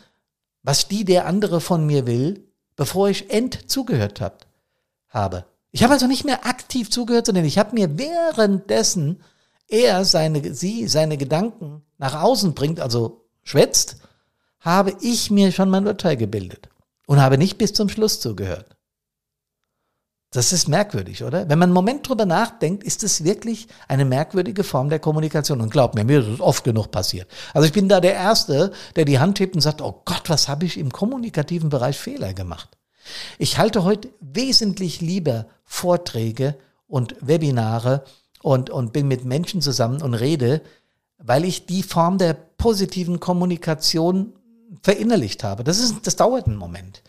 was 0.63 0.89
die 0.89 1.05
der 1.05 1.27
andere 1.27 1.62
von 1.62 1.86
mir 1.86 2.05
will, 2.05 2.45
bevor 2.75 3.07
ich 3.10 3.29
end 3.29 3.69
zugehört 3.72 4.19
hab, 4.19 4.45
habe. 5.07 5.45
Ich 5.72 5.83
habe 5.83 5.93
also 5.93 6.07
nicht 6.07 6.25
mehr 6.25 6.45
aktiv 6.45 6.91
zugehört, 6.91 7.25
sondern 7.25 7.45
ich 7.45 7.57
habe 7.57 7.74
mir 7.74 7.98
währenddessen 7.98 9.22
er 9.69 10.03
seine, 10.03 10.53
sie 10.53 10.88
seine 10.88 11.17
Gedanken 11.17 11.83
nach 11.98 12.22
außen 12.22 12.53
bringt, 12.53 12.81
also 12.81 13.25
schwätzt, 13.43 13.98
habe 14.60 14.93
ich 15.01 15.31
mir 15.31 15.51
schon 15.51 15.69
mein 15.69 15.88
Urteil 15.88 16.17
gebildet 16.17 16.69
und 17.07 17.22
habe 17.22 17.38
nicht 17.38 17.57
bis 17.57 17.74
zum 17.74 17.89
Schluss 17.89 18.19
zugehört. 18.19 18.75
Das 20.33 20.51
ist 20.51 20.67
merkwürdig, 20.67 21.24
oder? 21.24 21.48
Wenn 21.48 21.60
man 21.60 21.69
einen 21.69 21.74
Moment 21.74 22.10
drüber 22.10 22.25
nachdenkt, 22.25 22.83
ist 22.83 23.03
es 23.03 23.24
wirklich 23.24 23.67
eine 23.88 24.03
merkwürdige 24.03 24.63
Form 24.63 24.89
der 24.89 24.98
Kommunikation. 24.98 25.62
Und 25.62 25.69
glaubt 25.69 25.93
mir, 25.93 26.03
mir 26.03 26.22
ist 26.22 26.27
es 26.27 26.41
oft 26.41 26.63
genug 26.63 26.89
passiert. 26.89 27.29
Also 27.53 27.67
ich 27.67 27.74
bin 27.74 27.88
da 27.88 28.01
der 28.01 28.15
Erste, 28.15 28.72
der 28.95 29.05
die 29.05 29.19
Hand 29.19 29.39
hebt 29.39 29.53
und 29.53 29.62
sagt, 29.62 29.79
oh 29.79 30.01
Gott, 30.05 30.24
was 30.29 30.48
habe 30.48 30.65
ich 30.65 30.79
im 30.79 30.91
kommunikativen 30.91 31.69
Bereich 31.69 32.00
Fehler 32.00 32.33
gemacht? 32.33 32.77
Ich 33.38 33.60
halte 33.60 33.83
heute 33.83 34.10
wesentlich 34.22 35.01
lieber 35.01 35.45
Vorträge 35.65 36.55
und 36.88 37.15
Webinare 37.22 38.03
und, 38.41 38.72
und 38.72 38.91
bin 38.91 39.07
mit 39.07 39.25
Menschen 39.25 39.62
zusammen 39.62 40.01
und 40.01 40.15
rede, 40.15 40.62
weil 41.19 41.45
ich 41.45 41.67
die 41.67 41.83
Form 41.83 42.17
der 42.17 42.33
positiven 42.33 43.19
Kommunikation 43.19 44.33
verinnerlicht 44.83 45.43
habe. 45.43 45.63
Das 45.63 45.79
ist, 45.79 46.05
das 46.05 46.15
dauert 46.15 46.45
einen 46.45 46.57
Moment. 46.57 47.01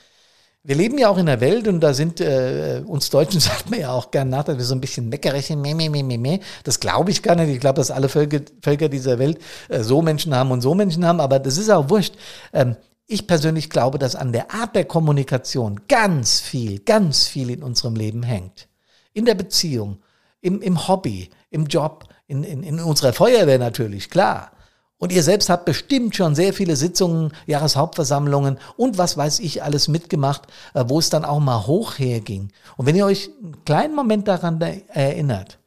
Wir 0.62 0.76
leben 0.76 0.96
ja 0.96 1.10
auch 1.10 1.18
in 1.18 1.26
der 1.26 1.42
Welt 1.42 1.68
und 1.68 1.80
da 1.80 1.92
sind 1.92 2.22
äh, 2.22 2.82
uns 2.86 3.10
Deutschen 3.10 3.40
sagt 3.48 3.68
man 3.68 3.80
ja 3.80 3.90
auch 3.90 4.10
gern 4.10 4.30
nach, 4.30 4.44
dass 4.44 4.56
wir 4.56 4.64
so 4.64 4.74
ein 4.74 4.80
bisschen 4.80 5.10
meckerig 5.10 5.44
sind. 5.44 5.60
Meh, 5.60 5.74
meh, 5.74 5.90
meh, 5.90 6.02
meh, 6.02 6.16
meh. 6.16 6.40
Das 6.62 6.80
glaube 6.80 7.10
ich 7.10 7.22
gar 7.22 7.34
nicht. 7.34 7.50
Ich 7.50 7.60
glaube, 7.60 7.76
dass 7.76 7.90
alle 7.90 8.08
Völker, 8.08 8.40
Völker 8.62 8.88
dieser 8.88 9.18
Welt 9.18 9.38
äh, 9.68 9.82
so 9.82 10.00
Menschen 10.00 10.34
haben 10.34 10.52
und 10.52 10.62
so 10.62 10.74
Menschen 10.74 11.04
haben, 11.04 11.20
aber 11.20 11.38
das 11.38 11.58
ist 11.58 11.68
auch 11.68 11.90
wurscht. 11.90 12.14
Ähm, 12.54 12.76
ich 13.06 13.26
persönlich 13.26 13.68
glaube, 13.68 13.98
dass 13.98 14.16
an 14.16 14.32
der 14.32 14.54
Art 14.54 14.74
der 14.74 14.86
Kommunikation 14.86 15.80
ganz 15.88 16.40
viel, 16.40 16.78
ganz 16.78 17.26
viel 17.26 17.50
in 17.50 17.62
unserem 17.62 17.96
Leben 17.96 18.22
hängt. 18.22 18.68
In 19.12 19.26
der 19.26 19.34
Beziehung, 19.34 19.98
im, 20.40 20.62
im 20.62 20.88
Hobby, 20.88 21.28
im 21.50 21.66
Job, 21.66 22.08
in, 22.26 22.42
in, 22.42 22.62
in 22.62 22.80
unserer 22.80 23.12
Feuerwehr 23.12 23.58
natürlich, 23.58 24.08
klar. 24.08 24.52
Und 25.04 25.12
ihr 25.12 25.22
selbst 25.22 25.50
habt 25.50 25.66
bestimmt 25.66 26.16
schon 26.16 26.34
sehr 26.34 26.54
viele 26.54 26.76
Sitzungen, 26.76 27.34
Jahreshauptversammlungen 27.44 28.58
und 28.78 28.96
was 28.96 29.18
weiß 29.18 29.40
ich 29.40 29.62
alles 29.62 29.86
mitgemacht, 29.86 30.44
äh, 30.72 30.82
wo 30.88 30.98
es 30.98 31.10
dann 31.10 31.26
auch 31.26 31.40
mal 31.40 31.66
hoch 31.66 31.98
herging. 31.98 32.48
Und 32.78 32.86
wenn 32.86 32.96
ihr 32.96 33.04
euch 33.04 33.28
einen 33.42 33.62
kleinen 33.66 33.94
Moment 33.94 34.28
daran 34.28 34.58
erinnert, 34.62 35.58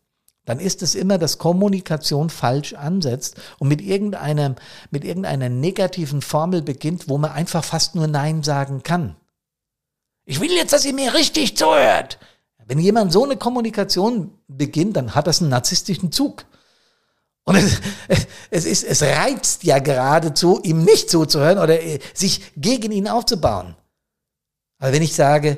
dann 0.45 0.59
ist 0.59 0.81
es 0.81 0.95
immer, 0.95 1.19
dass 1.19 1.37
Kommunikation 1.37 2.31
falsch 2.31 2.73
ansetzt 2.73 3.35
und 3.59 3.67
mit 3.67 3.79
irgendeiner, 3.79 4.55
mit 4.89 5.05
irgendeiner 5.05 5.49
negativen 5.49 6.23
Formel 6.23 6.63
beginnt, 6.63 7.07
wo 7.07 7.19
man 7.19 7.29
einfach 7.31 7.63
fast 7.63 7.93
nur 7.93 8.07
Nein 8.07 8.41
sagen 8.41 8.81
kann. 8.81 9.17
Ich 10.25 10.39
will 10.39 10.49
jetzt, 10.49 10.73
dass 10.73 10.83
ihr 10.83 10.95
mir 10.95 11.13
richtig 11.13 11.55
zuhört. 11.55 12.17
Wenn 12.65 12.79
jemand 12.79 13.13
so 13.13 13.23
eine 13.23 13.37
Kommunikation 13.37 14.31
beginnt, 14.47 14.97
dann 14.97 15.13
hat 15.13 15.27
das 15.27 15.41
einen 15.41 15.51
narzisstischen 15.51 16.11
Zug. 16.11 16.45
Und 17.47 17.55
es, 17.55 17.79
es, 18.49 18.65
ist, 18.65 18.83
es 18.83 19.01
reizt 19.01 19.63
ja 19.63 19.79
geradezu, 19.79 20.59
ihm 20.63 20.83
nicht 20.83 21.09
zuzuhören 21.09 21.59
oder 21.59 21.81
äh, 21.81 21.99
sich 22.13 22.51
gegen 22.57 22.91
ihn 22.91 23.07
aufzubauen. 23.07 23.77
Aber 24.79 24.91
wenn 24.91 25.01
ich 25.01 25.15
sage, 25.15 25.57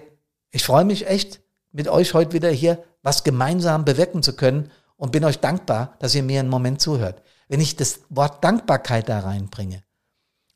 ich 0.52 0.64
freue 0.64 0.86
mich 0.86 1.08
echt, 1.08 1.42
mit 1.72 1.88
euch 1.88 2.14
heute 2.14 2.34
wieder 2.34 2.52
hier 2.52 2.84
was 3.02 3.24
gemeinsam 3.24 3.86
bewirken 3.86 4.22
zu 4.22 4.36
können 4.36 4.70
und 4.98 5.12
bin 5.12 5.26
euch 5.26 5.40
dankbar, 5.40 5.96
dass 5.98 6.14
ihr 6.14 6.22
mir 6.22 6.42
einen 6.42 6.50
Moment 6.50 6.80
zuhört. 6.80 7.24
Wenn 7.48 7.60
ich 7.60 7.76
das 7.76 8.02
Wort 8.10 8.44
Dankbarkeit 8.44 9.10
da 9.10 9.22
reinbringe 9.22 9.82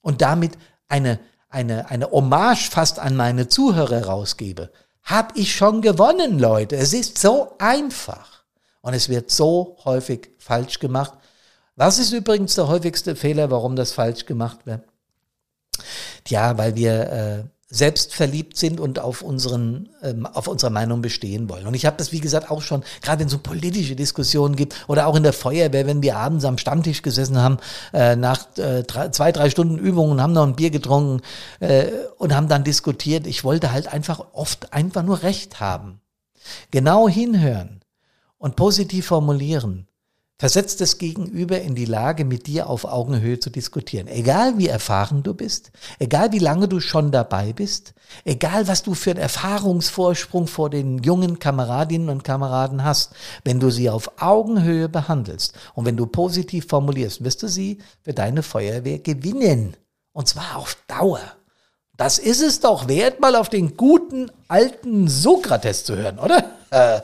und 0.01 0.21
damit 0.21 0.55
eine, 0.87 1.19
eine, 1.49 1.89
eine 1.89 2.11
Hommage 2.11 2.69
fast 2.69 2.99
an 2.99 3.15
meine 3.15 3.47
Zuhörer 3.47 4.05
rausgebe, 4.05 4.71
habe 5.01 5.39
ich 5.39 5.55
schon 5.55 5.81
gewonnen, 5.81 6.37
Leute. 6.37 6.75
Es 6.75 6.93
ist 6.93 7.17
so 7.17 7.55
einfach. 7.57 8.43
Und 8.81 8.93
es 8.93 9.09
wird 9.09 9.31
so 9.31 9.77
häufig 9.83 10.29
falsch 10.37 10.77
gemacht. 10.77 11.13
Was 11.75 11.97
ist 11.97 12.11
übrigens 12.11 12.55
der 12.55 12.67
häufigste 12.67 13.15
Fehler, 13.15 13.49
warum 13.49 13.75
das 13.75 13.93
falsch 13.93 14.25
gemacht 14.25 14.65
wird? 14.65 14.81
Tja, 16.23 16.57
weil 16.57 16.75
wir 16.75 17.11
äh, 17.11 17.43
selbstverliebt 17.67 18.55
sind 18.55 18.79
und 18.79 18.99
auf 18.99 19.23
unseren 19.23 19.89
ähm, 20.03 20.27
auf 20.27 20.47
unserer 20.47 20.69
Meinung 20.69 21.01
bestehen 21.01 21.49
wollen. 21.49 21.65
Und 21.65 21.73
ich 21.73 21.87
habe 21.87 21.97
das 21.97 22.11
wie 22.11 22.19
gesagt 22.19 22.51
auch 22.51 22.61
schon 22.61 22.83
gerade 23.01 23.19
wenn 23.19 23.25
es 23.25 23.33
so 23.33 23.39
politische 23.39 23.95
Diskussionen 23.95 24.55
gibt 24.55 24.75
oder 24.87 25.07
auch 25.07 25.15
in 25.15 25.23
der 25.23 25.33
Feuerwehr, 25.33 25.87
wenn 25.87 26.03
wir 26.03 26.15
abends 26.15 26.45
am 26.45 26.59
Stammtisch 26.59 27.01
gesessen 27.01 27.39
haben 27.39 27.57
äh, 27.91 28.15
nach 28.15 28.55
äh, 28.57 28.83
drei, 28.83 29.09
zwei 29.09 29.31
drei 29.31 29.49
Stunden 29.49 29.79
Übungen 29.79 30.21
haben 30.21 30.33
noch 30.33 30.45
ein 30.45 30.55
Bier 30.55 30.69
getrunken 30.69 31.21
äh, 31.59 31.87
und 32.19 32.35
haben 32.35 32.47
dann 32.47 32.63
diskutiert. 32.63 33.25
Ich 33.25 33.43
wollte 33.43 33.71
halt 33.71 33.91
einfach 33.91 34.23
oft 34.33 34.71
einfach 34.71 35.01
nur 35.01 35.23
Recht 35.23 35.59
haben, 35.59 35.99
genau 36.69 37.09
hinhören 37.09 37.79
und 38.37 38.55
positiv 38.55 39.07
formulieren 39.07 39.87
versetzt 40.43 40.81
das 40.81 40.97
Gegenüber 40.97 41.61
in 41.61 41.73
die 41.73 41.85
Lage, 41.85 42.25
mit 42.25 42.47
dir 42.47 42.67
auf 42.67 42.83
Augenhöhe 42.83 43.39
zu 43.39 43.49
diskutieren. 43.49 44.09
Egal 44.09 44.57
wie 44.57 44.67
erfahren 44.67 45.23
du 45.23 45.33
bist, 45.33 45.71
egal 45.99 46.33
wie 46.33 46.39
lange 46.39 46.67
du 46.67 46.81
schon 46.81 47.13
dabei 47.13 47.53
bist, 47.53 47.93
egal 48.25 48.67
was 48.67 48.83
du 48.83 48.93
für 48.93 49.11
einen 49.11 49.21
Erfahrungsvorsprung 49.21 50.47
vor 50.47 50.69
den 50.69 50.97
jungen 50.97 51.39
Kameradinnen 51.39 52.09
und 52.09 52.25
Kameraden 52.25 52.83
hast, 52.83 53.13
wenn 53.45 53.61
du 53.61 53.69
sie 53.69 53.89
auf 53.89 54.21
Augenhöhe 54.21 54.89
behandelst 54.89 55.55
und 55.75 55.85
wenn 55.85 55.95
du 55.95 56.07
positiv 56.07 56.67
formulierst, 56.67 57.23
wirst 57.23 57.41
du 57.41 57.47
sie 57.47 57.77
für 58.01 58.11
deine 58.11 58.43
Feuerwehr 58.43 58.99
gewinnen. 58.99 59.77
Und 60.11 60.27
zwar 60.27 60.57
auf 60.57 60.75
Dauer. 60.87 61.21
Das 61.95 62.19
ist 62.19 62.41
es 62.41 62.59
doch 62.59 62.89
wert, 62.89 63.21
mal 63.21 63.37
auf 63.37 63.47
den 63.47 63.77
guten 63.77 64.29
alten 64.49 65.07
Sokrates 65.07 65.85
zu 65.85 65.95
hören, 65.95 66.19
oder? 66.19 66.43
Äh, 66.69 66.99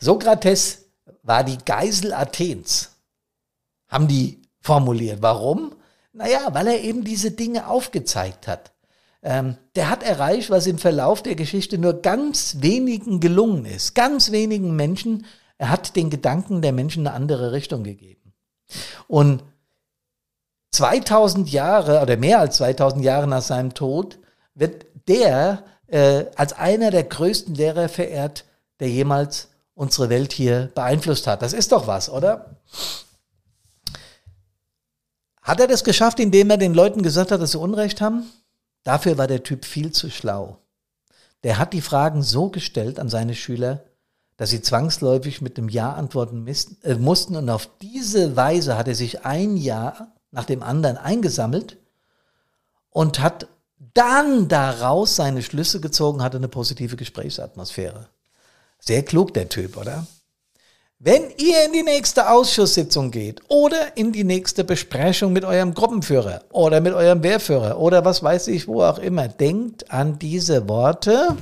Sokrates 0.00 0.87
war 1.28 1.44
die 1.44 1.58
Geisel 1.58 2.14
Athens. 2.14 2.90
Haben 3.88 4.08
die 4.08 4.42
formuliert. 4.60 5.22
Warum? 5.22 5.74
Naja, 6.12 6.48
weil 6.52 6.66
er 6.68 6.80
eben 6.80 7.04
diese 7.04 7.30
Dinge 7.30 7.68
aufgezeigt 7.68 8.48
hat. 8.48 8.72
Ähm, 9.22 9.56
der 9.76 9.90
hat 9.90 10.02
erreicht, 10.02 10.50
was 10.50 10.66
im 10.66 10.78
Verlauf 10.78 11.22
der 11.22 11.34
Geschichte 11.34 11.76
nur 11.76 12.00
ganz 12.00 12.56
wenigen 12.60 13.20
gelungen 13.20 13.66
ist. 13.66 13.94
Ganz 13.94 14.32
wenigen 14.32 14.74
Menschen. 14.74 15.26
Er 15.58 15.70
hat 15.70 15.96
den 15.96 16.08
Gedanken 16.08 16.62
der 16.62 16.72
Menschen 16.72 17.06
eine 17.06 17.14
andere 17.14 17.52
Richtung 17.52 17.84
gegeben. 17.84 18.32
Und 19.06 19.44
2000 20.72 21.50
Jahre 21.50 22.00
oder 22.00 22.16
mehr 22.16 22.40
als 22.40 22.56
2000 22.56 23.04
Jahre 23.04 23.26
nach 23.26 23.42
seinem 23.42 23.74
Tod 23.74 24.18
wird 24.54 24.86
der 25.08 25.64
äh, 25.88 26.26
als 26.36 26.52
einer 26.54 26.90
der 26.90 27.04
größten 27.04 27.54
Lehrer 27.54 27.88
verehrt, 27.88 28.44
der 28.80 28.88
jemals 28.88 29.47
unsere 29.78 30.08
Welt 30.10 30.32
hier 30.32 30.72
beeinflusst 30.74 31.28
hat. 31.28 31.40
Das 31.40 31.52
ist 31.52 31.70
doch 31.70 31.86
was, 31.86 32.10
oder? 32.10 32.56
Hat 35.40 35.60
er 35.60 35.68
das 35.68 35.84
geschafft, 35.84 36.18
indem 36.18 36.50
er 36.50 36.56
den 36.56 36.74
Leuten 36.74 37.02
gesagt 37.02 37.30
hat, 37.30 37.40
dass 37.40 37.52
sie 37.52 37.60
Unrecht 37.60 38.00
haben? 38.00 38.24
Dafür 38.82 39.18
war 39.18 39.28
der 39.28 39.44
Typ 39.44 39.64
viel 39.64 39.92
zu 39.92 40.10
schlau. 40.10 40.58
Der 41.44 41.58
hat 41.58 41.72
die 41.72 41.80
Fragen 41.80 42.24
so 42.24 42.50
gestellt 42.50 42.98
an 42.98 43.08
seine 43.08 43.36
Schüler, 43.36 43.84
dass 44.36 44.50
sie 44.50 44.62
zwangsläufig 44.62 45.40
mit 45.42 45.56
dem 45.56 45.68
Ja 45.68 45.92
antworten 45.92 46.44
äh, 46.82 46.94
mussten. 46.96 47.36
Und 47.36 47.48
auf 47.48 47.68
diese 47.80 48.34
Weise 48.34 48.76
hat 48.76 48.88
er 48.88 48.96
sich 48.96 49.24
ein 49.24 49.56
Jahr 49.56 50.12
nach 50.32 50.44
dem 50.44 50.64
anderen 50.64 50.96
eingesammelt 50.96 51.78
und 52.90 53.20
hat 53.20 53.46
dann 53.94 54.48
daraus 54.48 55.14
seine 55.14 55.42
Schlüsse 55.42 55.80
gezogen, 55.80 56.20
hatte 56.20 56.38
eine 56.38 56.48
positive 56.48 56.96
Gesprächsatmosphäre. 56.96 58.08
Sehr 58.80 59.02
klug, 59.02 59.34
der 59.34 59.48
Typ, 59.48 59.76
oder? 59.76 60.06
Wenn 61.00 61.30
ihr 61.36 61.64
in 61.64 61.72
die 61.72 61.84
nächste 61.84 62.28
Ausschusssitzung 62.28 63.12
geht 63.12 63.40
oder 63.46 63.96
in 63.96 64.10
die 64.10 64.24
nächste 64.24 64.64
Besprechung 64.64 65.32
mit 65.32 65.44
eurem 65.44 65.72
Gruppenführer 65.72 66.42
oder 66.50 66.80
mit 66.80 66.92
eurem 66.92 67.22
Wehrführer 67.22 67.78
oder 67.78 68.04
was 68.04 68.20
weiß 68.20 68.48
ich, 68.48 68.66
wo 68.66 68.82
auch 68.82 68.98
immer, 68.98 69.28
denkt 69.28 69.92
an 69.92 70.18
diese 70.18 70.68
Worte, 70.68 71.36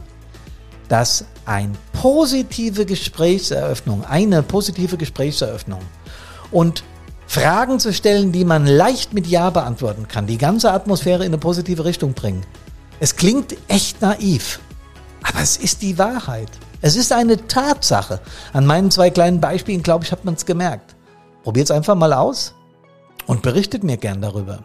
dass 0.88 1.24
eine 1.46 1.72
positive 1.94 2.84
Gesprächseröffnung, 2.84 4.04
eine 4.04 4.42
positive 4.42 4.98
Gesprächseröffnung 4.98 5.80
und 6.50 6.84
Fragen 7.26 7.80
zu 7.80 7.94
stellen, 7.94 8.32
die 8.32 8.44
man 8.44 8.66
leicht 8.66 9.14
mit 9.14 9.26
Ja 9.26 9.48
beantworten 9.48 10.06
kann, 10.06 10.26
die 10.26 10.38
ganze 10.38 10.70
Atmosphäre 10.70 11.24
in 11.24 11.30
eine 11.32 11.38
positive 11.38 11.86
Richtung 11.86 12.12
bringen. 12.12 12.44
Es 13.00 13.16
klingt 13.16 13.56
echt 13.68 14.02
naiv, 14.02 14.60
aber 15.22 15.40
es 15.40 15.56
ist 15.56 15.80
die 15.80 15.96
Wahrheit. 15.96 16.50
Es 16.82 16.96
ist 16.96 17.12
eine 17.12 17.46
Tatsache. 17.46 18.20
An 18.52 18.66
meinen 18.66 18.90
zwei 18.90 19.10
kleinen 19.10 19.40
Beispielen, 19.40 19.82
glaube 19.82 20.04
ich, 20.04 20.12
hat 20.12 20.24
man 20.24 20.34
es 20.34 20.46
gemerkt. 20.46 20.94
Probiert 21.42 21.66
es 21.66 21.70
einfach 21.70 21.94
mal 21.94 22.12
aus 22.12 22.54
und 23.26 23.42
berichtet 23.42 23.84
mir 23.84 23.96
gern 23.96 24.20
darüber. 24.20 24.60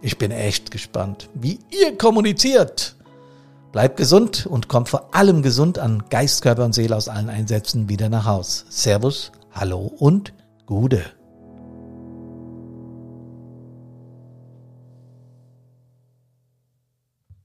Ich 0.00 0.18
bin 0.18 0.30
echt 0.30 0.70
gespannt, 0.70 1.28
wie 1.34 1.58
ihr 1.70 1.96
kommuniziert. 1.98 2.96
Bleibt 3.72 3.96
gesund 3.96 4.46
und 4.46 4.68
kommt 4.68 4.88
vor 4.88 5.14
allem 5.14 5.42
gesund 5.42 5.78
an 5.78 6.04
Geist, 6.08 6.42
Körper 6.42 6.64
und 6.64 6.74
Seele 6.74 6.96
aus 6.96 7.08
allen 7.08 7.28
Einsätzen 7.28 7.88
wieder 7.88 8.08
nach 8.08 8.24
Haus. 8.24 8.64
Servus, 8.68 9.32
hallo 9.52 9.92
und 9.98 10.32
Gude. 10.66 11.17